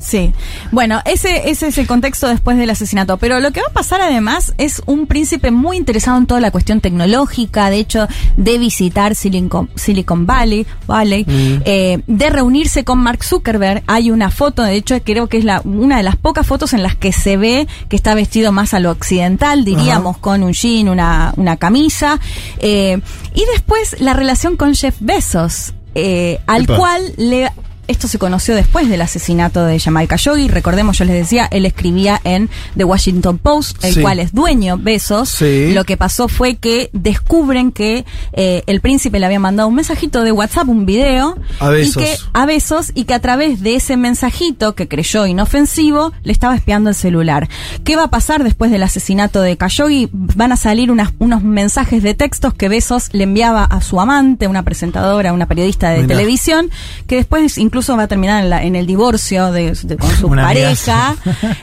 Sí. 0.00 0.32
Bueno, 0.72 1.00
ese, 1.04 1.50
ese 1.50 1.68
es 1.68 1.78
el 1.78 1.86
contexto 1.86 2.26
después 2.26 2.56
del 2.56 2.70
asesinato. 2.70 3.18
Pero 3.18 3.38
lo 3.40 3.52
que 3.52 3.60
va 3.60 3.66
a 3.68 3.72
pasar 3.72 4.00
además 4.00 4.54
es 4.58 4.82
un 4.86 5.06
príncipe 5.06 5.50
muy 5.50 5.76
interesado 5.76 6.16
en 6.18 6.26
toda 6.26 6.40
la 6.40 6.50
cuestión 6.50 6.80
tecnológica, 6.80 7.70
de 7.70 7.76
hecho, 7.76 8.08
de 8.36 8.58
visitar 8.58 9.14
Silicon, 9.14 9.70
Silicon 9.74 10.26
Valley, 10.26 10.66
Valley 10.86 11.24
eh, 11.64 12.02
de 12.06 12.30
reunirse 12.30 12.84
con 12.84 12.98
Mark 12.98 13.22
Zuckerberg. 13.22 13.82
Hay 13.86 14.10
una 14.10 14.30
foto, 14.30 14.62
de 14.62 14.74
hecho, 14.74 14.98
creo 15.04 15.28
que 15.28 15.36
es 15.38 15.44
la, 15.44 15.60
una 15.64 15.98
de 15.98 16.02
las 16.02 16.16
pocas 16.16 16.46
fotos 16.46 16.72
en 16.72 16.82
las 16.82 16.96
que 16.96 17.12
se 17.12 17.36
ve 17.36 17.68
que 17.88 17.96
está 17.96 18.14
vestido 18.14 18.52
más 18.52 18.74
a 18.74 18.80
lo 18.80 18.90
occidental, 18.90 19.64
diríamos, 19.64 20.16
con 20.18 20.42
un 20.42 20.52
jean, 20.52 20.88
una, 20.88 21.34
una 21.36 21.56
camisa. 21.58 22.18
Eh, 22.58 23.00
y 23.34 23.44
después 23.52 24.00
la 24.00 24.14
relación 24.14 24.56
con 24.56 24.74
Jeff 24.74 24.96
Bezos, 25.00 25.74
eh, 25.94 26.40
al 26.46 26.64
Epa. 26.64 26.76
cual 26.76 27.02
le 27.16 27.50
esto 27.90 28.08
se 28.08 28.18
conoció 28.18 28.54
después 28.54 28.88
del 28.88 29.02
asesinato 29.02 29.64
de 29.64 29.78
Jamal 29.78 30.06
Khashoggi. 30.08 30.48
Recordemos, 30.48 30.96
yo 30.98 31.04
les 31.04 31.14
decía, 31.16 31.48
él 31.50 31.66
escribía 31.66 32.20
en 32.24 32.48
The 32.76 32.84
Washington 32.84 33.38
Post, 33.38 33.84
el 33.84 33.94
Sí. 33.94 34.00
cual 34.00 34.20
es 34.20 34.32
dueño 34.32 34.78
Besos. 34.78 35.28
Sí. 35.30 35.72
Lo 35.72 35.84
que 35.84 35.96
pasó 35.96 36.28
fue 36.28 36.56
que 36.56 36.90
descubren 36.92 37.72
que 37.72 38.04
eh, 38.32 38.62
el 38.66 38.80
príncipe 38.80 39.18
le 39.18 39.26
había 39.26 39.40
mandado 39.40 39.68
un 39.68 39.74
mensajito 39.74 40.22
de 40.22 40.32
WhatsApp, 40.32 40.68
un 40.68 40.86
video, 40.86 41.36
A 41.58 41.76
y 41.78 41.90
que 41.92 42.16
a 42.32 42.46
Besos 42.46 42.92
y 42.94 43.04
que 43.04 43.14
a 43.14 43.20
través 43.20 43.60
de 43.60 43.74
ese 43.74 43.96
mensajito 43.96 44.74
que 44.74 44.86
creyó 44.88 45.26
inofensivo 45.26 46.12
le 46.22 46.32
estaba 46.32 46.54
espiando 46.54 46.90
el 46.90 46.94
celular. 46.94 47.48
¿Qué 47.84 47.96
va 47.96 48.04
a 48.04 48.10
pasar 48.10 48.44
después 48.44 48.70
del 48.70 48.82
asesinato 48.84 49.40
de 49.42 49.56
Khashoggi? 49.56 50.08
Van 50.12 50.52
a 50.52 50.56
salir 50.56 50.90
unas- 50.92 51.12
unos 51.18 51.42
mensajes 51.42 52.02
de 52.02 52.14
textos 52.14 52.54
que 52.54 52.68
Besos 52.68 53.08
le 53.12 53.24
enviaba 53.24 53.64
a 53.64 53.80
su 53.80 54.00
amante, 54.00 54.46
una 54.46 54.62
presentadora, 54.62 55.32
una 55.32 55.46
periodista 55.46 55.90
de 55.90 56.02
Mirá. 56.02 56.08
televisión, 56.08 56.70
que 57.06 57.16
después 57.16 57.58
incluso 57.58 57.79
va 57.96 58.04
a 58.04 58.08
terminar 58.08 58.42
en, 58.44 58.50
la- 58.50 58.62
en 58.64 58.76
el 58.76 58.86
divorcio 58.86 59.52
de, 59.52 59.72
de- 59.82 59.96
con 59.96 60.10
su 60.10 60.26
Una 60.30 60.42
pareja. 60.42 61.16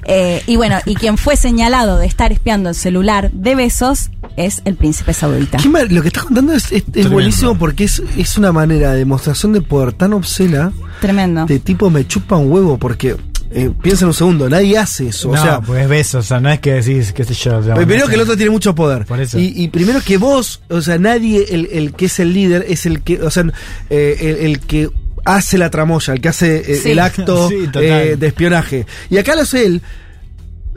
Eh, 0.06 0.42
y 0.48 0.56
bueno, 0.56 0.78
y 0.86 0.96
quien 0.96 1.18
fue 1.18 1.36
señalado 1.36 1.98
de 1.98 2.06
estar 2.08 2.32
espiando 2.32 2.70
el 2.70 2.76
celular 2.76 3.32
de 3.32 3.56
Besos 3.56 4.10
es 4.36 4.62
el 4.66 4.76
príncipe 4.76 5.14
saudita. 5.14 5.58
Mar- 5.70 5.92
lo 5.92 6.02
que 6.02 6.08
estás 6.10 6.24
contando 6.26 6.54
es, 6.54 6.66
es- 6.66 6.72
es 6.74 6.84
Tremendo. 6.86 7.14
buenísimo 7.14 7.58
porque 7.58 7.86
es, 7.86 8.02
es 8.18 8.38
una 8.38 8.52
manera 8.52 8.92
de 8.92 9.00
demostración 9.00 9.54
de 9.54 9.62
poder 9.62 9.94
tan 9.94 10.14
obscena 10.14 10.72
Tremendo. 11.02 11.46
de 11.46 11.60
tipo 11.60 11.90
me 11.90 12.06
chupa 12.08 12.38
un 12.38 12.52
huevo 12.52 12.78
porque 12.78 13.16
eh, 13.50 13.72
piensa 13.82 14.04
en 14.04 14.10
un 14.10 14.14
segundo, 14.14 14.50
nadie 14.50 14.78
hace 14.78 15.08
eso. 15.08 15.30
no, 15.32 15.40
o 15.40 15.42
sea, 15.42 15.62
pues 15.62 15.88
besos, 15.88 16.26
o 16.26 16.28
sea, 16.28 16.40
no 16.42 16.50
es 16.50 16.60
que 16.60 16.74
decís, 16.74 17.14
qué 17.14 17.24
sé 17.24 17.34
yo. 17.34 17.64
sea, 17.64 17.76
primero 17.76 18.06
que 18.08 18.16
el 18.16 18.22
otro 18.22 18.36
tiene 18.36 18.52
mucho 18.52 18.76
poder. 18.76 19.06
Por 19.06 19.22
eso. 19.22 19.40
Y, 19.40 19.54
y 19.56 19.70
primero 19.70 20.02
que 20.02 20.18
vos, 20.18 20.62
o 20.70 20.82
sea, 20.82 20.98
nadie, 20.98 21.46
el, 21.50 21.70
el 21.72 21.94
que 21.94 22.06
es 22.08 22.20
el 22.20 22.34
líder, 22.34 22.66
es 22.68 22.86
el 22.86 23.02
que, 23.04 23.22
o 23.22 23.32
sea, 23.32 23.46
eh, 23.90 24.18
el, 24.20 24.46
el 24.48 24.60
que 24.60 24.90
hace 25.36 25.58
la 25.58 25.70
tramoya, 25.70 26.13
el 26.13 26.22
que 26.22 26.30
hace 26.30 26.72
eh, 26.72 26.76
Sí. 26.82 26.92
el 26.92 27.00
acto 27.00 27.50
Sí, 27.50 27.56
eh, 27.76 28.16
de 28.18 28.28
espionaje. 28.28 28.86
Y 29.10 29.18
acá 29.18 29.36
lo 29.36 29.42
hace 29.42 29.66
él. 29.66 29.82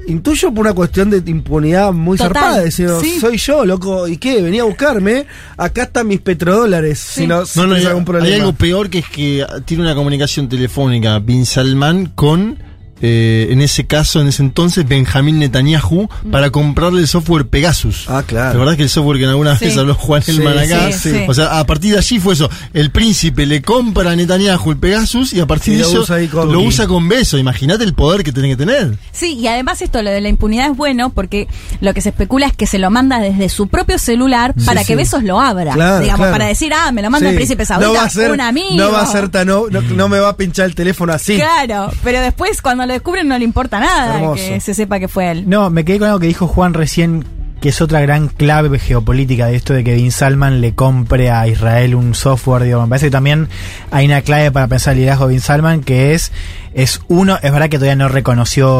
Intuyo 0.06 0.50
por 0.52 0.60
una 0.64 0.72
cuestión 0.72 1.10
de 1.10 1.18
impunidad 1.30 1.92
muy 1.92 2.16
Total, 2.16 2.32
zarpada, 2.32 2.62
diciendo, 2.64 3.00
sí. 3.02 3.20
soy 3.20 3.36
yo, 3.36 3.66
loco, 3.66 4.08
¿y 4.08 4.16
qué? 4.16 4.40
Venía 4.40 4.62
a 4.62 4.64
buscarme, 4.64 5.26
acá 5.58 5.82
están 5.82 6.08
mis 6.08 6.20
petrodólares, 6.22 6.98
si 6.98 7.26
no, 7.26 7.44
si 7.44 7.58
No, 7.60 7.66
no, 7.66 7.74
hay, 7.74 7.84
algún 7.84 8.00
hay 8.00 8.06
problema. 8.06 8.36
algo 8.36 8.52
peor 8.54 8.88
que 8.88 9.00
es 9.00 9.08
que 9.08 9.44
tiene 9.66 9.82
una 9.82 9.94
comunicación 9.94 10.48
telefónica 10.48 11.18
Bin 11.18 11.44
Salman 11.44 12.06
con, 12.14 12.58
eh, 13.02 13.48
en 13.50 13.60
ese 13.62 13.86
caso, 13.86 14.20
en 14.20 14.28
ese 14.28 14.42
entonces, 14.42 14.86
Benjamín 14.86 15.38
Netanyahu 15.38 16.08
para 16.30 16.50
comprarle 16.50 17.00
el 17.00 17.08
software 17.08 17.46
Pegasus. 17.46 18.06
Ah, 18.08 18.22
claro. 18.26 18.54
La 18.58 18.64
verdad 18.64 18.76
que 18.76 18.82
el 18.84 18.88
software 18.90 19.18
que 19.18 19.24
en 19.24 19.30
alguna 19.30 19.56
Sí. 19.58 19.66
vez 19.66 19.76
habló 19.78 19.94
Juan 19.94 20.22
Sí, 20.22 20.32
Elman 20.32 20.58
acá. 20.58 20.92
sí, 20.92 21.10
sí. 21.10 21.16
O 21.28 21.34
sea, 21.34 21.58
a 21.58 21.66
partir 21.66 21.92
de 21.92 21.98
allí 21.98 22.18
fue 22.20 22.34
eso. 22.34 22.48
El 22.74 22.90
príncipe 22.90 23.46
le 23.46 23.62
compra 23.62 24.10
a 24.10 24.16
Netanyahu 24.16 24.70
el 24.72 24.76
Pegasus 24.78 25.32
y 25.32 25.40
a 25.40 25.46
partir 25.46 25.74
Y 25.74 25.76
de 25.78 25.82
lo 25.82 25.88
eso 25.88 26.00
usa 26.02 26.16
ahí 26.16 26.28
con- 26.28 26.52
lo 26.52 26.60
usa 26.60 26.86
con 26.86 27.08
beso. 27.08 27.38
Imagínate 27.38 27.84
el 27.84 27.94
poder 27.94 28.22
que 28.22 28.32
tiene 28.32 28.48
que 28.50 28.56
tener. 28.56 28.96
Sí, 29.12 29.34
y 29.34 29.46
además 29.46 29.80
esto, 29.82 30.02
lo 30.02 30.10
de 30.10 30.20
la 30.20 30.28
impunidad 30.28 30.70
es 30.70 30.76
bueno 30.76 31.10
porque 31.10 31.48
lo 31.80 31.94
que 31.94 32.00
se 32.00 32.10
especula 32.10 32.46
es 32.46 32.56
que 32.56 32.66
se 32.66 32.78
lo 32.78 32.90
manda 32.90 33.18
desde 33.18 33.48
su 33.48 33.68
propio 33.68 33.98
celular 33.98 34.54
para 34.66 34.84
que. 34.84 35.00
Besos 35.00 35.22
lo 35.22 35.40
abra. 35.40 35.72
Claro, 35.72 36.00
digamos, 36.00 36.18
claro. 36.18 36.32
para 36.32 36.46
decir, 36.46 36.72
ah, 36.74 36.92
me 36.92 37.00
lo 37.00 37.08
manda 37.10 37.28
Sí. 37.28 37.30
el 37.30 37.36
príncipe 37.36 37.64
saudita, 37.64 37.88
no 37.88 37.94
va 37.94 38.04
a 38.04 38.10
ser, 38.10 38.30
un 38.32 38.40
amigo. 38.40 38.74
No 38.76 38.92
va 38.92 39.00
a 39.02 39.06
ser 39.06 39.30
tan, 39.30 39.46
no, 39.46 39.68
no, 39.70 39.80
no 39.80 40.08
me 40.10 40.18
va 40.18 40.28
a 40.30 40.36
pinchar 40.36 40.66
el 40.66 40.74
teléfono 40.74 41.12
así. 41.14 41.36
Claro, 41.36 41.90
pero 42.04 42.20
después 42.20 42.60
cuando 42.60 42.84
lo 42.90 42.94
descubren 42.94 43.28
no 43.28 43.38
le 43.38 43.44
importa 43.44 43.78
nada 43.78 44.16
Hermoso. 44.16 44.34
que 44.42 44.60
se 44.60 44.74
sepa 44.74 44.98
que 44.98 45.06
fue 45.08 45.30
él. 45.30 45.48
No, 45.48 45.70
me 45.70 45.84
quedé 45.84 45.98
con 46.00 46.08
algo 46.08 46.20
que 46.20 46.26
dijo 46.26 46.46
Juan 46.48 46.74
recién, 46.74 47.24
que 47.60 47.68
es 47.68 47.80
otra 47.82 48.00
gran 48.00 48.28
clave 48.28 48.78
geopolítica 48.78 49.46
de 49.46 49.56
esto 49.56 49.74
de 49.74 49.84
que 49.84 49.94
Bin 49.94 50.10
Salman 50.12 50.60
le 50.62 50.74
compre 50.74 51.30
a 51.30 51.46
Israel 51.46 51.94
un 51.94 52.14
software. 52.14 52.62
Digo, 52.64 52.80
me 52.80 52.88
parece 52.88 53.06
que 53.06 53.10
también 53.10 53.48
hay 53.90 54.06
una 54.06 54.22
clave 54.22 54.50
para 54.50 54.66
pensar 54.66 54.92
el 54.94 55.00
liderazgo 55.00 55.26
de 55.26 55.32
Bin 55.34 55.40
Salman, 55.42 55.82
que 55.82 56.14
es, 56.14 56.32
es 56.72 57.02
uno, 57.08 57.38
es 57.42 57.52
verdad 57.52 57.68
que 57.68 57.76
todavía 57.76 57.96
no 57.96 58.08
reconoció, 58.08 58.70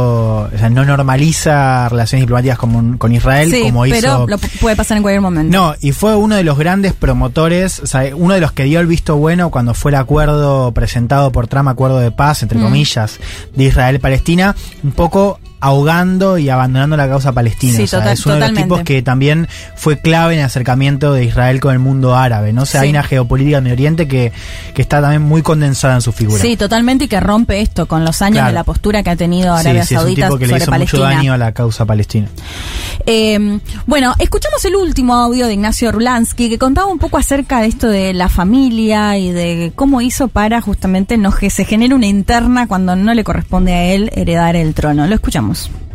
o 0.44 0.48
sea, 0.56 0.70
no 0.70 0.84
normaliza 0.86 1.88
relaciones 1.90 2.22
diplomáticas 2.22 2.56
con, 2.58 2.96
con 2.96 3.12
Israel 3.12 3.50
Sí, 3.50 3.62
como 3.64 3.82
pero 3.82 3.96
hizo. 3.98 4.26
lo 4.26 4.38
pu- 4.38 4.60
puede 4.60 4.76
pasar 4.76 4.96
en 4.96 5.02
cualquier 5.02 5.20
momento. 5.20 5.54
No, 5.56 5.74
y 5.80 5.92
fue 5.92 6.16
uno 6.16 6.36
de 6.36 6.44
los 6.44 6.56
grandes 6.58 6.94
promotores, 6.94 7.80
o 7.80 7.86
sea, 7.86 8.16
uno 8.16 8.32
de 8.34 8.40
los 8.40 8.52
que 8.52 8.64
dio 8.64 8.80
el 8.80 8.86
visto 8.86 9.16
bueno 9.16 9.50
cuando 9.50 9.74
fue 9.74 9.90
el 9.90 9.96
acuerdo 9.96 10.72
presentado 10.72 11.32
por 11.32 11.48
Trump, 11.48 11.68
acuerdo 11.68 11.98
de 11.98 12.12
paz, 12.12 12.42
entre 12.42 12.58
Mm. 12.58 12.62
comillas, 12.62 13.18
de 13.54 13.64
Israel-Palestina, 13.64 14.56
un 14.82 14.92
poco 14.92 15.38
ahogando 15.61 16.38
y 16.38 16.49
abandonando 16.49 16.96
la 16.96 17.09
causa 17.09 17.33
palestina. 17.33 17.77
Sí, 17.77 17.83
O 17.85 17.87
sea, 17.87 17.99
total- 18.01 18.12
es 18.14 18.27
uno 18.27 18.35
de 18.37 18.40
los 18.49 18.53
tipos 18.55 18.81
que 18.83 19.03
también 19.03 19.49
fue 19.77 19.99
clave 19.99 20.35
en 20.35 20.40
el 20.40 20.46
acercamiento 20.46 21.12
de 21.12 21.25
Israel 21.25 21.61
con 21.61 21.73
el 21.73 21.79
mundo 21.79 22.16
árabe, 22.16 22.53
¿no? 22.53 22.62
O 22.62 22.66
sea, 22.66 22.81
Sí. 22.81 22.87
hay 22.87 22.90
una 22.90 23.03
geopolítica 23.03 23.59
en 23.59 23.64
Medio 23.64 23.75
Oriente 23.75 24.09
que, 24.09 24.33
que 24.75 24.83
está 24.83 25.01
también 25.01 25.23
muy 25.23 25.42
condensada 25.42 25.94
en 25.94 26.01
su 26.03 26.12
figura. 26.12 26.40
Sí, 26.40 26.57
totalmente 26.57 27.05
y 27.05 27.09
que 27.09 27.20
rompe 27.20 27.61
esto 27.61 27.87
con 27.87 28.05
los 28.05 28.23
años 28.23 28.37
Claro. 28.37 28.49
de 28.49 28.55
la 28.55 28.64
postura 28.64 29.03
que 29.03 29.11
ha 29.11 29.16
tenido 29.16 29.55
Arabia 29.55 29.85
sí, 29.85 29.94
es 29.94 30.01
un 30.01 30.05
Saudita 30.07 30.27
tipo 30.27 30.38
que 30.38 30.46
le 30.46 30.53
sobre 30.61 30.64
mucho 30.64 30.70
Palestina. 30.70 31.05
daño 31.05 31.33
a 31.33 31.37
la 31.38 31.53
causa 31.53 31.85
palestina. 31.85 32.29
Eh, 33.07 33.61
bueno, 33.87 34.14
escuchamos 34.18 34.64
el 34.64 34.77
último 34.77 35.14
audio 35.14 35.46
de 35.46 35.55
Ignacio 35.55 35.90
Rulansky 35.92 36.49
que 36.49 36.59
contaba 36.59 36.87
un 36.88 36.99
poco 36.99 37.16
acerca 37.18 37.61
de 37.61 37.68
esto 37.68 37.88
de 37.88 38.12
la 38.14 38.29
familia 38.29 39.16
y 39.18 39.33
de 39.33 39.73
cómo 39.75 40.01
hizo 40.01 40.29
para 40.29 40.61
justamente 40.61 41.16
no 41.16 41.31
que 41.33 41.51
se 41.51 41.64
genere 41.64 41.94
una 41.94 42.07
interna 42.07 42.66
cuando 42.66 42.96
no 42.96 43.14
le 43.14 43.25
corresponde 43.25 43.73
a 43.73 43.85
él 43.92 44.11
heredar 44.14 44.57
el 44.57 44.75
trono. 44.75 45.07
Lo 45.07 45.14
escuchamos. 45.14 45.49
voltamos. 45.50 45.89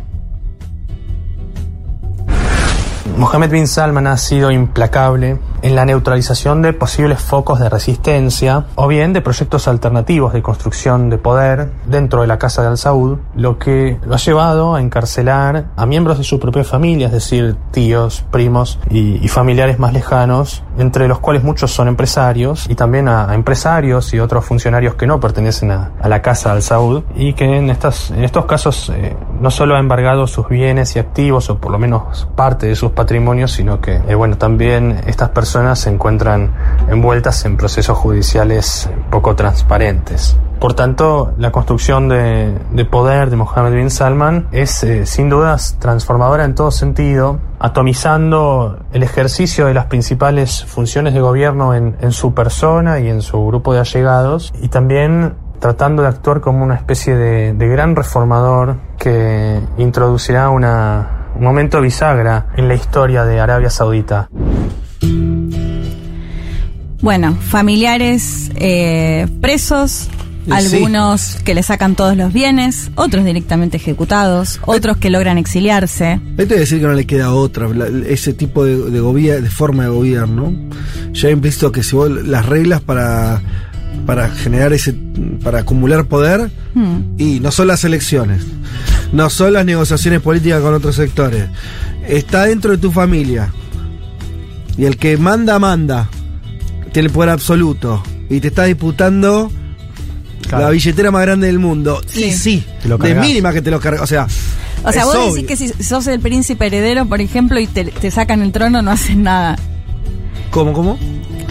Mohammed 3.16 3.50
bin 3.50 3.66
Salman 3.66 4.06
ha 4.08 4.18
sido 4.18 4.50
implacable 4.50 5.38
en 5.62 5.74
la 5.74 5.86
neutralización 5.86 6.60
de 6.60 6.74
posibles 6.74 7.18
focos 7.18 7.58
de 7.58 7.70
resistencia 7.70 8.66
o 8.74 8.86
bien 8.88 9.14
de 9.14 9.22
proyectos 9.22 9.68
alternativos 9.68 10.34
de 10.34 10.42
construcción 10.42 11.08
de 11.08 11.16
poder 11.16 11.72
dentro 11.86 12.20
de 12.20 12.26
la 12.26 12.38
Casa 12.38 12.60
de 12.60 12.68
Al 12.68 12.76
Saud, 12.76 13.18
lo 13.34 13.58
que 13.58 13.98
lo 14.04 14.14
ha 14.14 14.18
llevado 14.18 14.74
a 14.74 14.82
encarcelar 14.82 15.68
a 15.74 15.86
miembros 15.86 16.18
de 16.18 16.24
su 16.24 16.38
propia 16.38 16.62
familia, 16.62 17.06
es 17.06 17.12
decir, 17.14 17.56
tíos, 17.70 18.22
primos 18.30 18.78
y, 18.90 19.24
y 19.24 19.28
familiares 19.28 19.78
más 19.78 19.94
lejanos, 19.94 20.62
entre 20.76 21.08
los 21.08 21.18
cuales 21.18 21.42
muchos 21.42 21.72
son 21.72 21.88
empresarios 21.88 22.68
y 22.68 22.74
también 22.74 23.08
a, 23.08 23.30
a 23.30 23.34
empresarios 23.34 24.12
y 24.12 24.20
otros 24.20 24.44
funcionarios 24.44 24.94
que 24.94 25.06
no 25.06 25.20
pertenecen 25.20 25.70
a, 25.70 25.92
a 26.02 26.08
la 26.10 26.20
Casa 26.20 26.50
de 26.50 26.56
Al 26.56 26.62
Saud 26.62 27.02
y 27.16 27.32
que 27.32 27.56
en, 27.56 27.70
estas, 27.70 28.10
en 28.10 28.24
estos 28.24 28.44
casos 28.44 28.92
eh, 28.94 29.16
no 29.40 29.50
solo 29.50 29.74
ha 29.74 29.78
embargado 29.78 30.26
sus 30.26 30.48
bienes 30.48 30.94
y 30.96 30.98
activos 30.98 31.48
o 31.48 31.58
por 31.58 31.72
lo 31.72 31.78
menos 31.78 32.28
parte 32.36 32.66
de 32.66 32.76
sus 32.76 32.92
patrimonios, 33.06 33.52
sino 33.52 33.80
que 33.80 34.02
eh, 34.08 34.16
bueno, 34.16 34.36
también 34.36 35.00
estas 35.06 35.28
personas 35.28 35.78
se 35.78 35.90
encuentran 35.90 36.50
envueltas 36.90 37.44
en 37.44 37.56
procesos 37.56 37.96
judiciales 37.96 38.90
poco 39.10 39.36
transparentes. 39.36 40.36
Por 40.58 40.74
tanto, 40.74 41.32
la 41.38 41.52
construcción 41.52 42.08
de, 42.08 42.58
de 42.72 42.84
poder 42.84 43.30
de 43.30 43.36
Mohammed 43.36 43.74
bin 43.74 43.90
Salman 43.90 44.48
es 44.50 44.82
eh, 44.82 45.06
sin 45.06 45.28
dudas 45.28 45.76
transformadora 45.78 46.44
en 46.44 46.56
todo 46.56 46.72
sentido, 46.72 47.38
atomizando 47.60 48.80
el 48.92 49.04
ejercicio 49.04 49.66
de 49.66 49.74
las 49.74 49.86
principales 49.86 50.64
funciones 50.64 51.14
de 51.14 51.20
gobierno 51.20 51.74
en, 51.74 52.10
su 52.10 52.34
persona 52.34 52.98
y 52.98 53.08
en 53.08 53.22
su 53.22 53.46
grupo 53.46 53.72
de 53.72 53.80
allegados, 53.80 54.52
y 54.60 54.66
también 54.66 55.34
tratando 55.60 56.02
de 56.02 56.08
actuar 56.08 56.40
como 56.40 56.64
una 56.64 56.74
especie 56.74 57.14
de 57.14 57.68
gran 57.68 57.94
reformador 57.94 58.78
que 58.98 59.60
introducirá 59.78 60.50
una, 60.50 61.15
un 61.36 61.44
momento 61.44 61.80
bisagra 61.80 62.48
en 62.56 62.68
la 62.68 62.74
historia 62.74 63.24
de 63.24 63.40
Arabia 63.40 63.70
Saudita. 63.70 64.28
Bueno, 67.00 67.34
familiares 67.36 68.50
eh, 68.56 69.26
presos, 69.40 70.08
algunos 70.50 71.36
que 71.44 71.54
le 71.54 71.62
sacan 71.62 71.94
todos 71.94 72.16
los 72.16 72.32
bienes, 72.32 72.90
otros 72.94 73.24
directamente 73.24 73.76
ejecutados, 73.76 74.60
otros 74.64 74.96
que 74.96 75.10
logran 75.10 75.38
exiliarse. 75.38 76.20
Voy 76.36 76.44
a 76.44 76.48
decir 76.48 76.80
que 76.80 76.86
no 76.86 76.94
le 76.94 77.06
queda 77.06 77.32
otra, 77.32 77.68
la- 77.68 77.86
ese 78.08 78.32
tipo 78.32 78.64
de, 78.64 78.90
de, 78.90 79.00
gobier- 79.00 79.40
de 79.42 79.50
forma 79.50 79.84
de 79.84 79.90
gobierno. 79.90 80.52
Ya 81.12 81.30
implícito 81.30 81.70
que 81.70 81.82
si 81.82 81.94
vos 81.96 82.10
las 82.10 82.46
reglas 82.46 82.80
para, 82.80 83.42
para 84.06 84.28
generar 84.30 84.72
ese, 84.72 84.94
para 85.44 85.60
acumular 85.60 86.06
poder, 86.06 86.50
Hmm. 86.76 87.14
y 87.16 87.40
no 87.40 87.50
son 87.52 87.68
las 87.68 87.84
elecciones, 87.84 88.44
no 89.12 89.30
son 89.30 89.52
las 89.52 89.64
negociaciones 89.64 90.20
políticas 90.20 90.60
con 90.60 90.74
otros 90.74 90.96
sectores, 90.96 91.48
está 92.06 92.44
dentro 92.44 92.72
de 92.72 92.78
tu 92.78 92.90
familia. 92.90 93.52
Y 94.78 94.84
el 94.84 94.96
que 94.98 95.16
manda, 95.16 95.58
manda, 95.58 96.08
tiene 96.92 97.08
el 97.08 97.12
poder 97.12 97.30
absoluto, 97.30 98.02
y 98.28 98.40
te 98.40 98.48
está 98.48 98.64
disputando 98.64 99.50
Claro. 100.48 100.64
la 100.64 100.70
billetera 100.70 101.10
más 101.10 101.22
grande 101.22 101.48
del 101.48 101.58
mundo. 101.58 102.00
Y 102.14 102.30
sí, 102.30 102.64
Te 102.80 102.88
lo 102.88 102.98
de 102.98 103.16
mínima 103.16 103.52
que 103.52 103.62
te 103.62 103.70
lo 103.72 103.80
cargas, 103.80 104.02
o 104.02 104.06
sea... 104.06 104.28
O 104.84 104.92
sea, 104.92 105.00
es 105.02 105.06
vos 105.06 105.16
obvio. 105.16 105.34
decís 105.42 105.46
que 105.48 105.56
si 105.56 105.82
sos 105.82 106.06
el 106.06 106.20
príncipe 106.20 106.66
heredero, 106.66 107.04
por 107.06 107.20
ejemplo, 107.20 107.58
y 107.58 107.66
te, 107.66 107.86
te 107.86 108.10
sacan 108.12 108.42
el 108.42 108.52
trono, 108.52 108.80
no 108.82 108.92
haces 108.92 109.16
nada. 109.16 109.56
¿Cómo, 110.50 110.72
cómo? 110.72 110.96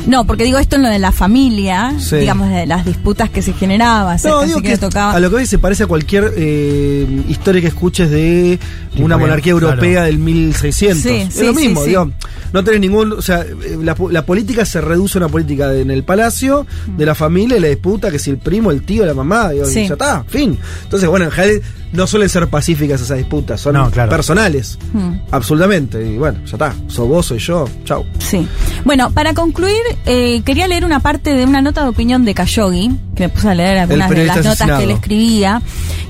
No, 0.07 0.25
porque 0.27 0.43
digo 0.43 0.57
esto 0.59 0.75
en 0.75 0.83
lo 0.83 0.89
de 0.89 0.99
la 0.99 1.11
familia, 1.11 1.93
Sí. 1.99 2.17
digamos, 2.17 2.49
de 2.49 2.65
las 2.67 2.85
disputas 2.85 3.29
que 3.29 3.41
se 3.41 3.53
generaban, 3.53 4.17
No, 4.23 4.43
digo 4.43 4.61
que 4.61 4.69
que 4.69 4.77
tocaba. 4.77 5.13
a 5.13 5.19
lo 5.19 5.29
que 5.29 5.37
hoy 5.37 5.45
se 5.47 5.57
parece 5.57 5.83
a 5.83 5.87
cualquier 5.87 6.31
eh, 6.37 7.23
historia 7.27 7.59
que 7.61 7.67
escuches 7.67 8.09
de 8.11 8.59
una 8.97 9.17
monarquía 9.17 9.53
claro. 9.53 9.69
europea 9.69 10.03
del 10.03 10.19
1600. 10.19 11.01
Sí, 11.01 11.09
es 11.27 11.33
sí, 11.33 11.45
lo 11.47 11.53
mismo, 11.53 11.81
sí. 11.81 11.89
digo, 11.89 12.11
no 12.53 12.63
tenés 12.63 12.79
ningún, 12.81 13.13
o 13.13 13.21
sea, 13.21 13.41
eh, 13.41 13.77
la, 13.81 13.95
la 14.11 14.25
política 14.25 14.63
se 14.65 14.79
reduce 14.79 15.17
a 15.17 15.21
una 15.21 15.29
política 15.29 15.69
de- 15.69 15.81
en 15.81 15.91
el 15.91 16.03
palacio, 16.03 16.65
de 16.95 17.05
la 17.05 17.15
familia 17.15 17.57
y 17.57 17.59
la 17.61 17.67
disputa, 17.67 18.11
que 18.11 18.19
si 18.19 18.29
el 18.29 18.37
primo, 18.37 18.71
el 18.71 18.83
tío, 18.83 19.05
la 19.05 19.13
mamá, 19.13 19.49
digo, 19.51 19.69
y 19.69 19.73
ya 19.73 19.81
está, 19.93 20.23
fin. 20.27 20.57
Entonces, 20.83 21.09
bueno, 21.09 21.25
en 21.25 21.31
general 21.31 21.61
no 21.95 22.07
suelen 22.07 22.29
ser 22.29 22.47
pacíficas 22.47 23.01
esas 23.01 23.17
disputas, 23.17 23.61
son 23.61 23.73
No, 23.75 23.89
claro. 23.91 24.09
personales, 24.09 24.77
Hmm. 24.93 25.15
absolutamente, 25.31 26.05
y 26.05 26.17
bueno, 26.17 26.39
ya 26.45 26.53
está, 26.53 26.73
sos 26.87 27.07
vos, 27.07 27.25
soy 27.25 27.39
yo, 27.39 27.67
chau. 27.85 28.05
Sí. 28.19 28.47
Bueno, 28.83 29.11
para 29.11 29.33
concluir, 29.33 29.81
eh, 30.05 30.41
quería 30.45 30.67
leer 30.67 30.85
una 30.85 30.99
parte 30.99 31.33
de 31.33 31.45
una 31.45 31.61
nota 31.61 31.83
de 31.83 31.89
opinión 31.89 32.25
de 32.25 32.33
Khashoggi, 32.33 32.91
que 33.15 33.23
me 33.23 33.29
puse 33.29 33.49
a 33.49 33.55
leer 33.55 33.77
algunas 33.79 34.09
de 34.09 34.25
las 34.25 34.43
notas 34.45 34.77
que 34.77 34.83
él 34.83 34.91
escribía. 34.91 35.61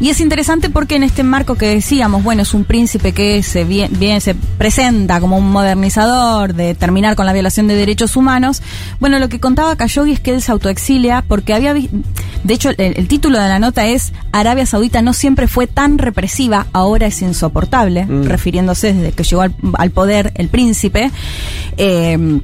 Y 0.02 0.10
es 0.10 0.20
interesante 0.20 0.70
porque 0.70 0.96
en 0.96 1.04
este 1.04 1.24
marco 1.24 1.56
que 1.56 1.68
decíamos, 1.68 2.24
bueno, 2.24 2.42
es 2.42 2.54
un 2.54 2.66
príncipe 2.66 3.12
que 3.14 3.42
se 3.44 3.64
bien, 3.64 3.92
bien 3.98 4.20
se 4.22 4.36
presenta 4.36 5.20
como 5.22 5.38
un 5.38 5.50
modernizador 5.52 6.54
de 6.54 6.74
terminar 6.76 7.16
con 7.16 7.26
la 7.26 7.34
violación 7.34 7.68
de 7.68 7.76
derechos 7.76 8.16
humanos. 8.16 8.62
Bueno, 9.00 9.20
lo 9.20 9.30
que 9.30 9.40
contaba 9.40 9.76
Khashoggi 9.76 10.14
es 10.14 10.20
que 10.20 10.32
él 10.34 10.42
se 10.42 10.52
autoexilia 10.52 11.24
porque 11.28 11.54
había 11.54 11.74
de 11.74 12.54
hecho 12.54 12.70
el, 12.70 12.76
el 12.78 13.08
título 13.08 13.40
de 13.40 13.48
la 13.48 13.60
nota 13.60 13.86
es 13.86 14.12
Arabia 14.32 14.66
Saudita 14.66 15.02
no 15.02 15.14
siempre 15.14 15.48
fue 15.48 15.68
tan 15.76 16.00
represiva, 16.00 16.66
ahora 16.74 17.06
es 17.06 17.22
insoportable, 17.22 18.06
Mm. 18.06 18.24
refiriéndose 18.24 18.94
desde 18.94 19.12
que 19.12 19.24
llegó 19.24 19.44
al, 19.44 19.54
al 19.78 19.92
poder 19.92 20.32
el 20.36 20.48
príncipe. 20.48 21.12
Eh, 21.78 22.40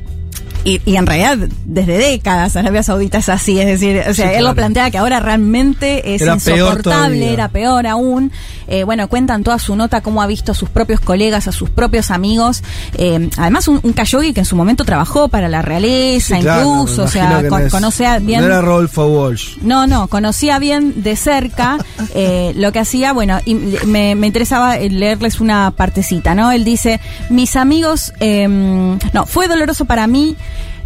y, 0.64 0.80
y 0.86 0.96
en 0.96 1.08
realidad, 1.08 1.50
desde 1.66 1.98
décadas, 1.98 2.56
Arabia 2.56 2.84
Saudita 2.84 3.18
es 3.18 3.30
así. 3.30 3.60
Es 3.60 3.66
decir, 3.66 4.00
o 4.08 4.14
sea, 4.14 4.30
Sí, 4.30 4.36
él 4.36 4.44
lo 4.44 4.54
plantea 4.54 4.92
que 4.92 5.00
ahora 5.00 5.20
realmente 5.20 6.14
es 6.14 6.22
Era 6.22 6.36
insoportable, 6.36 7.34
era 7.34 7.48
peor 7.48 7.88
aún. 7.88 8.32
Eh, 8.72 8.84
bueno, 8.86 9.08
cuentan 9.10 9.44
toda 9.44 9.60
su 9.60 9.76
nota 9.76 10.02
cómo 10.02 10.22
ha 10.22 10.28
visto 10.28 10.54
a 10.54 10.56
sus 10.56 10.70
propios 10.70 11.02
colegas, 11.02 11.48
a 11.48 11.52
sus 11.52 11.70
propios 11.70 12.10
amigos. 12.10 12.64
Eh, 12.94 13.30
además, 13.38 13.68
un, 13.68 13.80
un 13.84 13.92
Khashoggi 13.94 14.34
que 14.34 14.40
en 14.40 14.46
su 14.46 14.56
momento 14.56 14.86
trabajó 14.86 15.28
para 15.28 15.50
la 15.50 15.62
realeza, 15.62 16.36
Sí, 16.38 16.42
incluso, 16.48 17.04
o 17.04 17.08
sea, 17.08 17.24
imagino 17.26 17.42
que 17.44 17.50
con- 17.50 17.60
no 17.62 17.66
es- 17.68 17.72
conoce 17.74 18.08
a 18.08 18.20
bien. 18.20 18.40
No 18.40 18.46
era 18.48 18.62
Rodolfo 18.62 19.06
Walsh. 19.08 19.58
No, 19.62 19.88
no, 19.88 20.08
conocía 20.08 20.58
bien 20.58 21.04
de 21.04 21.16
cerca 21.18 21.78
eh, 22.16 22.54
lo 22.56 22.72
que 22.72 22.80
hacía, 22.80 23.12
bueno, 23.14 23.40
y 23.46 23.56
me, 23.56 24.16
me 24.16 24.28
interesaba 24.28 24.78
eh, 24.78 24.90
leerles 24.90 25.42
una 25.42 25.72
partecita, 25.72 26.34
¿no? 26.34 26.52
Él 26.52 26.64
dice, 26.64 27.02
mis 27.30 27.58
amigos, 27.58 28.14
eh, 28.22 28.48
no, 28.48 29.26
fue 29.26 29.48
doloroso 29.50 29.84
para 29.86 30.08
mí. 30.08 30.36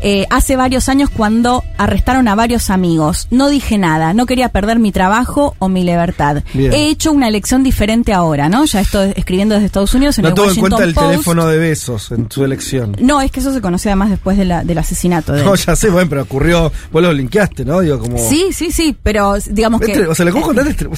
Eh, 0.01 0.25
hace 0.29 0.55
varios 0.55 0.89
años 0.89 1.09
cuando 1.09 1.63
arrestaron 1.77 2.27
a 2.27 2.35
varios 2.35 2.69
amigos. 2.69 3.27
No 3.31 3.49
dije 3.49 3.77
nada, 3.77 4.13
no 4.13 4.25
quería 4.25 4.49
perder 4.49 4.79
mi 4.79 4.91
trabajo 4.91 5.55
o 5.59 5.69
mi 5.69 5.83
libertad. 5.83 6.43
Bien. 6.53 6.73
He 6.73 6.89
hecho 6.89 7.11
una 7.11 7.27
elección 7.27 7.63
diferente 7.63 8.13
ahora, 8.13 8.49
¿no? 8.49 8.65
Ya 8.65 8.81
estoy 8.81 9.13
escribiendo 9.15 9.55
desde 9.55 9.67
Estados 9.67 9.93
Unidos 9.93 10.17
en 10.17 10.23
No 10.23 10.29
el 10.29 10.33
tuvo 10.35 10.43
en 10.45 10.49
Washington 10.49 10.69
cuenta 10.71 10.85
el 10.89 10.93
Post. 10.93 11.07
teléfono 11.11 11.47
de 11.47 11.57
besos 11.57 12.11
en 12.11 12.31
su 12.31 12.43
elección. 12.45 12.95
No, 12.99 13.21
es 13.21 13.31
que 13.31 13.39
eso 13.39 13.53
se 13.53 13.61
conocía 13.61 13.91
además 13.91 14.09
después 14.09 14.37
de 14.37 14.45
la- 14.45 14.63
del 14.63 14.77
asesinato 14.77 15.33
de 15.33 15.39
él. 15.39 15.45
No, 15.45 15.55
ya 15.55 15.75
sé, 15.75 15.89
bueno, 15.89 16.09
pero 16.09 16.23
ocurrió, 16.23 16.71
vos 16.91 17.01
lo 17.01 17.11
linkeaste, 17.13 17.65
¿no? 17.65 17.79
Digo, 17.81 17.99
como... 17.99 18.17
Sí, 18.17 18.47
sí, 18.53 18.71
sí, 18.71 18.95
pero 19.01 19.35
digamos 19.49 19.81
que... 19.81 19.87
Entre- 19.93 20.07
o 20.07 20.15
sea, 20.15 20.25
lo 20.25 20.31
que 20.33 20.37
vos 20.39 20.47
contaste, 20.47 20.71
entre- 20.71 20.89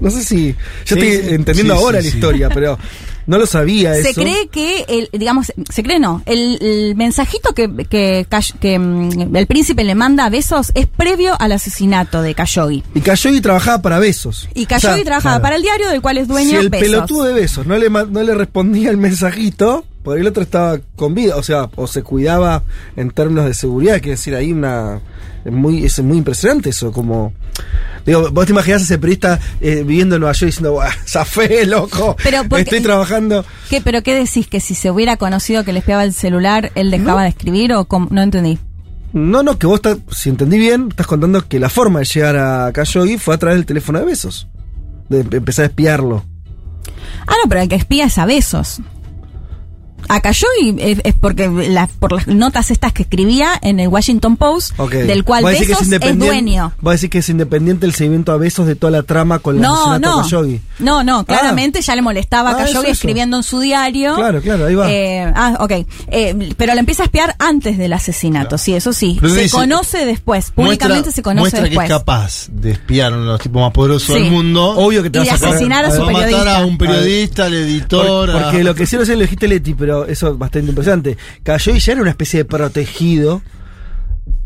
no, 0.00 0.10
sé 0.10 0.22
si. 0.24 0.52
Yo 0.86 0.96
Sí, 0.96 1.00
estoy 1.02 1.34
entendiendo 1.34 1.74
Sí, 1.76 1.80
ahora 1.82 1.98
sí, 2.00 2.04
la 2.06 2.10
sí. 2.12 2.16
historia, 2.16 2.48
pero 2.50 2.78
no 3.26 3.38
lo 3.38 3.46
sabía 3.46 3.94
Se 3.94 4.10
eso. 4.10 4.20
cree 4.20 4.48
que, 4.48 4.84
el, 4.88 5.08
digamos, 5.18 5.52
se 5.70 5.82
cree 5.82 5.98
no, 5.98 6.22
el, 6.26 6.58
el 6.60 6.94
mensajito 6.96 7.54
que, 7.54 7.68
que, 7.88 8.26
que, 8.60 8.78
mm, 8.78 9.36
el 9.36 9.46
príncipe 9.46 9.84
le 9.84 9.94
manda 9.94 10.24
a 10.26 10.30
Besos 10.30 10.72
es 10.74 10.86
previo 10.86 11.34
al 11.40 11.52
asesinato 11.52 12.22
de 12.22 12.34
Khashoggi. 12.34 12.82
Y 12.94 13.00
Khashoggi 13.00 13.40
trabajaba 13.40 13.82
para 13.82 13.98
besos. 13.98 14.48
Y 14.54 14.66
Khashoggi 14.66 14.92
O 14.92 14.96
sea, 14.96 15.04
trabajaba 15.04 15.34
claro. 15.36 15.42
para 15.42 15.56
el 15.56 15.62
diario 15.62 15.88
del 15.88 16.00
cual 16.02 16.18
es 16.18 16.28
dueño 16.28 16.50
Si 16.50 16.56
el 16.56 16.68
Besos. 16.68 16.86
pelotudo 16.88 17.24
de 17.24 17.34
besos 17.34 17.66
no 17.66 17.76
le, 17.78 17.88
no 17.90 18.22
le 18.22 18.34
respondía 18.34 18.90
el 18.90 18.96
mensajito, 18.96 19.84
por 20.04 20.16
el 20.18 20.26
otro 20.28 20.42
estaba 20.42 20.78
con 20.94 21.14
vida, 21.14 21.34
o 21.36 21.42
sea, 21.42 21.68
o 21.74 21.86
se 21.88 22.02
cuidaba 22.02 22.62
en 22.94 23.10
términos 23.10 23.46
de 23.46 23.54
seguridad, 23.54 23.94
quiere 23.94 24.10
decir, 24.12 24.34
ahí 24.36 24.52
una. 24.52 25.00
Es 25.44 25.52
muy, 25.52 25.84
es 25.84 26.00
muy 26.02 26.18
impresionante 26.18 26.70
eso, 26.70 26.92
como. 26.92 27.32
Digo, 28.06 28.30
vos 28.30 28.46
te 28.46 28.52
imaginás 28.52 28.82
a 28.82 28.84
ese 28.84 28.98
periodista 28.98 29.40
eh, 29.60 29.82
viviendo 29.86 30.14
en 30.16 30.20
Nueva 30.20 30.32
York 30.34 30.46
diciendo, 30.50 30.72
"Buah, 30.72 30.90
zafé, 31.06 31.64
loco, 31.66 32.16
Pero 32.22 32.42
porque- 32.48 32.62
estoy 32.62 32.80
trabajando. 32.80 33.44
¿Qué, 33.70 33.80
¿Pero 33.80 34.02
qué 34.02 34.14
decís? 34.14 34.46
¿Que 34.46 34.60
si 34.60 34.74
se 34.74 34.90
hubiera 34.90 35.16
conocido 35.16 35.64
que 35.64 35.72
le 35.72 35.78
espiaba 35.80 36.04
el 36.04 36.12
celular, 36.12 36.70
él 36.74 36.90
dejaba 36.90 37.22
de 37.22 37.30
escribir 37.30 37.72
o 37.72 37.84
cómo? 37.86 38.08
No 38.10 38.22
entendí. 38.22 38.58
No, 39.12 39.42
no, 39.42 39.58
que 39.58 39.66
vos 39.66 39.76
estás, 39.76 39.98
si 40.10 40.28
entendí 40.28 40.58
bien, 40.58 40.88
estás 40.90 41.06
contando 41.06 41.46
que 41.46 41.60
la 41.60 41.68
forma 41.68 42.00
de 42.00 42.04
llegar 42.06 42.36
a 42.36 42.72
Khashoggi 42.72 43.16
fue 43.18 43.34
a 43.34 43.38
través 43.38 43.56
del 43.58 43.66
teléfono 43.66 43.98
de 44.00 44.04
besos. 44.06 44.48
De 45.08 45.20
em- 45.20 45.28
empezar 45.32 45.64
a 45.64 45.68
espiarlo. 45.68 46.24
Ah, 47.26 47.34
no, 47.42 47.48
pero 47.48 47.60
el 47.62 47.68
que 47.68 47.76
espía 47.76 48.06
es 48.06 48.18
a 48.18 48.26
Besos. 48.26 48.80
A 50.08 50.20
Khashoggi 50.20 50.76
es, 50.78 50.98
es 51.04 51.14
porque 51.14 51.48
la- 51.48 51.86
por 51.86 52.12
las 52.12 52.26
notas 52.26 52.70
estas 52.70 52.92
que 52.92 53.02
escribía 53.02 53.48
en 53.62 53.80
el 53.80 53.88
Washington 53.88 54.36
Post, 54.36 54.76
del 54.78 55.24
cual 55.24 55.44
Besos 55.44 55.82
es, 55.82 56.18
dueño. 56.18 56.72
Vos 56.80 56.94
decís 56.94 57.10
que 57.10 57.18
es 57.18 57.28
independiente 57.28 57.86
el 57.86 57.94
seguimiento 57.94 58.32
a 58.32 58.36
besos 58.36 58.66
de 58.66 58.74
toda 58.76 58.90
la 58.90 59.02
trama 59.02 59.38
con 59.38 59.56
el 59.56 59.62
No, 59.62 59.98
no. 59.98 60.16
de 60.18 60.22
Khashoggi. 60.22 60.60
No, 60.80 61.02
no, 61.04 61.24
claramente 61.24 61.80
ya 61.80 61.94
le 61.96 62.02
molestaba 62.02 62.50
a 62.50 62.52
Ah, 62.52 62.56
Khashoggi 62.58 62.70
eso, 62.72 62.82
eso. 62.82 62.90
escribiendo 62.92 63.36
en 63.36 63.42
su 63.42 63.60
diario. 63.60 64.14
Claro, 64.16 64.40
claro, 64.40 64.66
ahí 64.66 64.74
va. 64.74 64.90
Eh, 64.90 65.32
ah, 65.34 65.56
ok. 65.60 65.72
Eh, 66.08 66.52
pero 66.56 66.74
le 66.74 66.80
empieza 66.80 67.02
a 67.02 67.06
espiar 67.06 67.34
antes 67.38 67.78
del 67.78 67.92
asesinato, 67.92 68.58
sí, 68.58 68.74
eso 68.74 68.92
sí. 68.92 69.16
Pero 69.20 69.34
se 69.34 69.42
dice- 69.42 69.56
conoce 69.56 70.04
después, 70.06 70.50
públicamente 70.50 71.12
se 71.12 71.22
conoce 71.22 71.40
muestra 71.40 71.62
después. 71.62 71.88
que 71.88 71.92
es 71.92 71.98
capaz 71.98 72.48
de 72.50 72.70
espiar 72.72 73.12
a 73.12 73.16
uno 73.16 73.24
de 73.26 73.32
los 73.32 73.40
tipos 73.40 73.62
más 73.62 73.72
poderosos 73.72 74.14
Sí. 74.16 74.22
del 74.22 74.30
mundo. 74.32 74.70
Obvio 74.76 75.02
que 75.02 75.10
te 75.10 75.18
Y 75.18 75.26
vas 75.28 75.42
a 75.42 75.48
asesinar 75.48 75.84
a 75.84 75.90
su 75.90 76.02
Va 76.02 76.08
a 76.08 76.12
matar 76.12 76.24
periodista. 76.28 76.58
a 76.58 76.64
un 76.66 76.78
periodista, 76.78 77.44
al 77.46 77.54
editor. 77.54 78.06
Por- 78.06 78.30
a- 78.30 78.42
porque 78.44 78.64
lo 78.64 78.74
que 78.74 78.86
sé 78.86 78.96
lo 78.96 79.04
dijiste 79.20 79.46
Leti, 79.48 79.74
pero 79.74 79.93
eso 80.06 80.32
es 80.32 80.38
bastante 80.38 80.70
impresionante. 80.70 81.16
Khashoggi 81.42 81.78
ya 81.78 81.92
era 81.92 82.02
una 82.02 82.10
especie 82.10 82.38
de 82.40 82.44
protegido, 82.44 83.42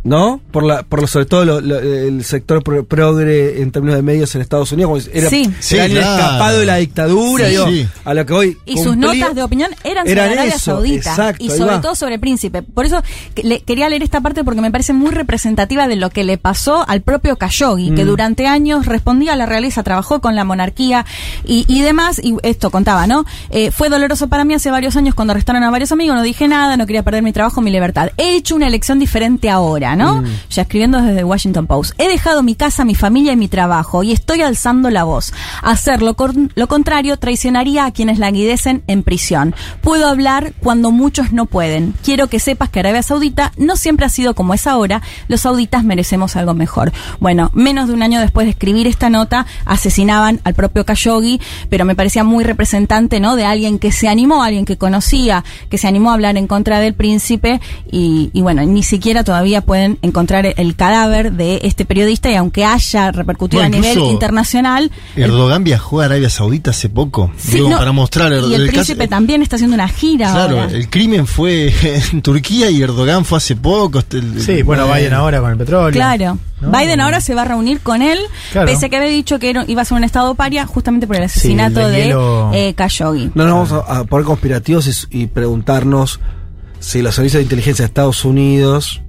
¿no? 0.05 0.41
Por 0.53 0.65
la, 0.65 0.83
por 0.85 1.01
lo, 1.03 1.07
sobre 1.07 1.27
todo 1.27 1.45
lo- 1.45 1.61
lo- 1.61 1.79
el 1.81 2.25
sector 2.25 2.63
pro- 2.63 2.85
progre 2.85 3.61
en 3.61 3.71
términos 3.73 3.97
de 3.97 4.03
medios 4.03 4.35
en 4.35 4.41
Estados 4.41 4.73
Unidos. 4.73 4.89
como 5.09 5.17
Era, 5.19 5.29
Sí. 5.29 5.51
Sí, 5.61 5.75
claro. 5.77 5.93
escapado 6.01 6.59
de 6.61 6.67
la 6.67 6.77
dictadura, 6.77 7.45
Sí. 7.47 7.51
digo, 7.51 7.67
Sí. 7.69 7.89
a 8.05 8.15
lo 8.15 8.25
que 8.27 8.33
hoy. 8.33 8.59
Y 8.65 8.79
sus 8.79 8.97
notas 8.97 9.35
de 9.35 9.43
opinión 9.43 9.71
eran 9.85 10.07
sobre 10.07 10.13
eran 10.13 10.33
Arabia 10.33 10.55
eso, 10.55 10.59
Saudita 10.77 11.11
exacto, 11.11 11.45
y 11.45 11.51
sobre 11.51 11.75
va. 11.75 11.81
todo 11.81 11.95
sobre 11.95 12.15
el 12.15 12.21
príncipe. 12.21 12.63
Por 12.63 12.87
eso 12.87 13.03
que- 13.35 13.43
le- 13.43 13.61
quería 13.61 13.89
leer 13.89 14.03
esta 14.03 14.21
parte 14.21 14.45
porque 14.45 14.61
me 14.61 14.71
parece 14.71 14.93
muy 14.93 15.11
representativa 15.11 15.89
de 15.89 15.97
lo 15.97 16.11
que 16.11 16.25
le 16.25 16.39
pasó 16.39 16.89
al 16.89 17.03
propio 17.03 17.37
Khashoggi, 17.37 17.91
que 17.95 18.05
Mm. 18.05 18.09
durante 18.09 18.47
años 18.47 18.87
respondía 18.87 19.33
a 19.33 19.37
la 19.37 19.47
realeza, 19.47 19.83
trabajó 19.83 20.21
con 20.21 20.35
la 20.37 20.45
monarquía 20.45 21.05
y, 21.45 21.65
y 21.69 21.83
demás. 21.83 22.21
Y 22.23 22.37
esto 22.45 22.71
contaba, 22.71 23.07
¿no? 23.07 23.25
Eh, 23.51 23.71
fue 23.73 23.89
doloroso 23.89 24.29
para 24.29 24.45
mí 24.45 24.55
hace 24.55 24.71
varios 24.71 24.97
años 24.97 25.15
cuando 25.15 25.33
arrestaron 25.33 25.63
a 25.65 25.71
varios 25.71 25.93
amigos, 25.93 26.17
no 26.17 26.23
dije 26.23 26.49
nada, 26.49 26.77
no 26.77 26.87
quería 26.87 27.03
perder 27.03 27.23
mi 27.23 27.33
trabajo, 27.33 27.61
mi 27.61 27.71
libertad. 27.71 28.11
He 28.17 28.37
hecho 28.37 28.55
una 28.55 28.67
elección 28.69 28.99
diferente 28.99 29.51
ahora, 29.51 29.97
¿no? 29.99 30.23
Mm. 30.23 30.27
Ya 30.51 30.63
escribiendo 30.63 31.03
desde 31.03 31.25
Washington 31.25 31.67
Post. 31.67 31.93
He 31.99 32.09
dejado 32.09 32.43
mi 32.43 32.55
casa, 32.55 32.85
mi 32.85 32.95
familia 32.95 33.33
y 33.33 33.37
mi 33.37 33.49
trabajo 33.49 34.03
y 34.03 34.13
estoy 34.13 34.41
alzando 34.43 34.89
la 34.91 35.05
voz. 35.05 35.33
Hacer 35.63 36.01
lo, 36.01 36.15
con- 36.15 36.51
lo 36.55 36.67
contrario 36.69 37.19
traicionaría 37.19 37.85
a 37.85 37.91
quienes 37.91 38.19
la 38.19 38.31
guidecen 38.31 38.83
en 38.87 39.03
prisión. 39.03 39.55
Puedo 39.83 40.09
hablar 40.09 40.53
cuando 40.61 40.91
muchos 40.91 41.33
no 41.33 41.45
pueden. 41.47 41.95
Quiero 42.05 42.29
que 42.29 42.41
sepas 42.41 42.71
que 42.71 42.81
Arabia 42.81 43.03
Saudita 43.03 43.53
no 43.59 43.77
siempre 43.77 44.07
ha 44.07 44.09
sido 44.09 44.35
como 44.35 44.55
es 44.55 44.67
ahora. 44.67 45.03
Los 45.29 45.43
sauditas 45.43 45.85
merecemos 45.85 46.37
algo 46.37 46.55
mejor. 46.55 46.93
Bueno, 47.21 47.51
menos 47.53 47.89
de 47.89 47.95
un 47.95 48.03
año 48.03 48.21
después 48.21 48.47
de 48.47 48.53
escribir 48.53 48.87
esta 48.87 49.11
nota, 49.11 49.47
asesinaban 49.65 50.41
al 50.45 50.55
propio 50.55 50.85
Khashoggi, 50.85 51.41
pero 51.69 51.85
me 51.85 51.95
parecía 51.95 52.25
muy 52.25 52.45
representante, 52.45 53.21
¿no? 53.21 53.37
De 53.37 53.45
alguien 53.45 53.79
que 53.79 53.93
se 53.93 54.09
animó, 54.09 54.43
alguien 54.43 54.65
que 54.65 54.77
conocía, 54.77 55.45
que 55.71 55.79
se 55.79 55.89
animó 55.89 56.11
a 56.11 56.15
hablar 56.15 56.37
en 56.37 56.47
contra 56.47 56.81
del 56.81 56.95
príncipe 56.95 57.61
y, 57.91 58.31
y 58.33 58.41
bueno, 58.43 58.63
ni 58.65 58.83
siquiera 58.83 59.25
todavía 59.25 59.63
pueden 59.79 59.99
encontrar 60.03 60.45
el 60.57 60.75
cadáver 60.75 61.33
de 61.33 61.61
este 61.63 61.85
periodista 61.85 62.29
y 62.31 62.35
aunque 62.35 62.65
haya 62.65 63.13
repercutido 63.13 63.63
a 63.63 63.69
nivel 63.69 63.97
internacional, 63.99 64.91
el- 65.15 65.23
Erdogan 65.25 65.63
viajó 65.63 66.01
a 66.01 66.07
Arabia 66.07 66.29
Saudita 66.31 66.71
hace 66.71 66.89
poco. 66.89 67.31
Sí, 67.37 67.53
digo, 67.59 67.71
no, 67.71 67.79
para 67.79 67.93
mostrar 67.93 68.33
y 68.33 68.55
el, 68.55 68.67
príncipe 68.69 68.99
caso- 68.99 69.11
también 69.11 69.41
está 69.43 69.55
haciendo 69.57 69.75
una 69.75 69.87
gira 69.89 70.33
Claro, 70.33 70.61
ahora. 70.63 70.73
el 70.75 70.91
crimen 70.91 71.27
fue 71.29 71.73
en 72.13 72.23
Turquía 72.23 72.71
y 72.71 72.83
Erdogan 72.83 73.25
fue 73.25 73.39
hace 73.39 73.55
poco. 73.55 74.01
este, 74.01 74.19
el- 74.19 74.43
Sí, 74.43 74.63
bueno, 74.63 74.93
eh, 74.93 74.99
Biden 74.99 75.15
ahora 75.15 75.41
con 75.41 75.53
el 75.53 75.57
petróleo. 75.59 75.93
Claro. 75.93 76.39
¿no? 76.61 76.71
Biden 76.77 77.01
ahora 77.01 77.21
se 77.21 77.35
va 77.37 77.43
a 77.43 77.45
reunir 77.45 77.79
con 77.81 78.03
él, 78.03 78.19
Claro. 78.51 78.67
pese 78.67 78.87
a 78.87 78.89
que 78.89 78.97
había 78.97 79.11
dicho 79.11 79.39
que 79.39 79.55
iba 79.69 79.83
a 79.83 79.85
ser 79.85 79.97
un 79.97 80.03
estado 80.03 80.35
paria 80.35 80.67
justamente 80.67 81.07
por 81.07 81.15
el 81.15 81.23
asesinato 81.23 81.81
el 81.83 81.93
de 81.93 81.99
deshielo. 81.99 82.51
eh, 82.53 82.75
Khashoggi. 82.75 83.31
No 83.37 83.45
nos 83.47 83.71
vamos 83.71 83.87
a, 83.89 83.99
a 84.01 84.05
poner 84.05 84.27
conspirativos 84.27 85.07
y, 85.13 85.23
y 85.23 85.27
preguntarnos 85.29 86.19
si 86.81 87.01
los 87.03 87.15
servicios 87.15 87.39
de 87.39 87.43
inteligencia 87.45 87.85
de 87.85 87.87
Estados 87.87 88.25
Unidos 88.25 89.03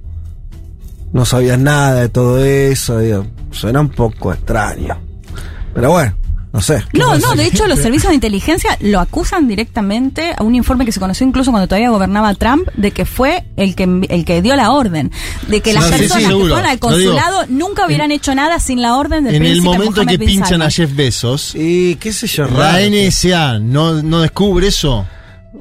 no 1.12 1.24
sabían 1.24 1.64
nada 1.64 1.94
de 2.02 2.08
todo 2.08 2.44
eso. 2.44 2.98
digo, 2.98 3.26
suena 3.50 3.80
un 3.80 3.88
poco 3.90 4.32
extraño. 4.32 4.98
Pero 5.74 5.90
bueno, 5.90 6.14
No 6.52 6.60
sé. 6.60 6.82
¿qué 6.92 6.98
No, 6.98 7.16
no, 7.16 7.34
de 7.36 7.44
hecho 7.46 7.68
los 7.68 7.78
servicios 7.86 8.08
de 8.10 8.16
inteligencia 8.16 8.76
lo 8.80 8.98
acusan 8.98 9.46
directamente 9.46 10.32
a 10.36 10.42
un 10.42 10.56
informe 10.56 10.84
que 10.84 10.90
se 10.90 10.98
conoció 10.98 11.24
incluso 11.24 11.52
cuando 11.52 11.68
todavía 11.68 11.90
gobernaba 11.90 12.34
Trump, 12.34 12.66
de 12.76 12.90
que 12.90 13.04
fue 13.04 13.44
el 13.56 13.76
que 13.76 13.86
envi- 13.86 14.08
el 14.10 14.24
que 14.24 14.42
dio 14.42 14.56
la 14.56 14.72
orden, 14.72 15.12
de 15.46 15.60
que 15.60 15.72
las 15.72 15.84
sí, 15.84 15.92
sí, 15.92 15.98
personas 16.00 16.28
que 16.32 16.38
fueron 16.40 16.66
al 16.66 16.76
digo. 16.76 16.88
consulado 16.88 17.44
nunca 17.48 17.86
hubieran 17.86 18.10
hecho 18.10 18.34
nada 18.34 18.58
sin 18.58 18.82
la 18.82 18.96
orden 18.96 19.22
del 19.24 19.36
En 19.36 19.44
el 19.46 19.62
momento 19.62 19.92
Mohammed 20.02 20.18
que 20.18 20.26
pinchan 20.26 20.60
a 20.62 20.70
Jeff 20.70 20.92
Bezos, 20.96 21.54
Y 21.54 21.94
qué 21.96 22.12
sé 22.12 22.26
yo, 22.26 22.46
la 22.46 22.72
raro. 22.72 22.84
NSA 22.90 23.58
no, 23.60 24.02
no 24.02 24.20
descubre 24.20 24.66
eso. 24.66 25.06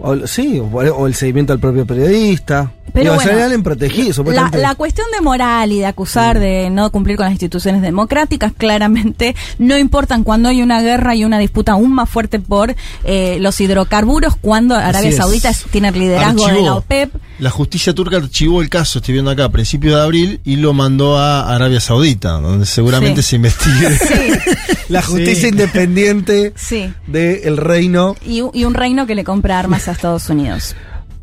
O, 0.02 0.28
sí, 0.28 0.60
o, 0.60 0.66
o 0.66 1.08
el 1.08 1.14
seguimiento 1.16 1.54
al 1.54 1.60
propio 1.60 1.86
periodista. 1.86 2.72
Pero 2.92 3.14
bueno, 3.14 3.32
han 3.54 3.62
protegido, 3.62 4.24
La, 4.32 4.50
la 4.52 4.74
cuestión 4.74 5.06
de 5.16 5.22
moral 5.22 5.72
y 5.72 5.78
de 5.78 5.86
acusar 5.86 6.40
de 6.40 6.72
no 6.72 6.92
cumplir 6.92 7.18
con 7.18 7.26
las 7.26 7.34
instituciones 7.34 7.84
democráticas 7.84 8.52
claramente 8.58 9.36
no 9.60 9.78
importan 9.78 10.24
cuando 10.24 10.50
hay 10.50 10.64
una 10.64 10.82
guerra 10.82 11.14
y 11.14 11.24
una 11.24 11.38
disputa 11.38 11.74
aún 11.74 11.94
más 11.94 12.10
fuerte 12.10 12.40
por 12.40 12.76
eh, 13.04 13.38
los 13.42 13.62
hidrocarburos, 13.62 14.36
cuando 14.42 14.74
Arabia 14.74 15.10
es. 15.10 15.18
Saudita 15.18 15.52
tiene 15.70 15.90
el 15.90 16.00
liderazgo 16.00 16.48
de 16.48 16.62
la 16.64 16.76
OPEP. 16.76 17.14
La 17.38 17.52
justicia 17.52 17.94
turca 17.94 18.18
archivó 18.18 18.60
el 18.62 18.70
caso, 18.70 18.98
estoy 19.00 19.14
viendo 19.14 19.30
acá, 19.30 19.46
a 19.46 19.50
principios 19.50 19.94
de 19.96 20.02
abril, 20.02 20.42
y 20.44 20.56
lo 20.56 20.74
mandó 20.74 21.18
a 21.20 21.54
Arabia 21.54 21.80
Saudita, 21.80 22.32
donde 22.40 22.66
seguramente 22.66 23.22
Sí. 23.22 23.30
se 23.30 23.36
investigue. 23.36 23.90
Sí, 24.00 24.54
La 24.90 25.04
justicia 25.04 25.44
Sí. 25.44 25.48
independiente 25.50 26.54
sí. 26.56 26.92
del 27.06 27.58
reino. 27.58 28.16
Y, 28.26 28.42
un- 28.42 28.50
y 28.54 28.64
un 28.66 28.74
reino 28.74 29.06
que 29.06 29.14
le 29.14 29.24
compra 29.24 29.60
armas 29.60 29.88
Estados 29.91 30.30
Unidos. 30.30 30.75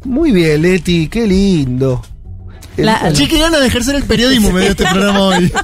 Muy 0.05 0.33
bien, 0.33 0.63
Leti, 0.63 1.09
qué 1.09 1.27
lindo. 1.27 2.03
La, 2.77 3.13
che, 3.13 3.27
qué 3.27 3.39
de 3.39 3.67
ejercer 3.67 3.95
el 3.97 4.05
periodismo 4.05 4.53
me 4.53 4.61
dio 4.61 4.71
este 4.71 4.85
programa 4.85 5.21
hoy. 5.21 5.53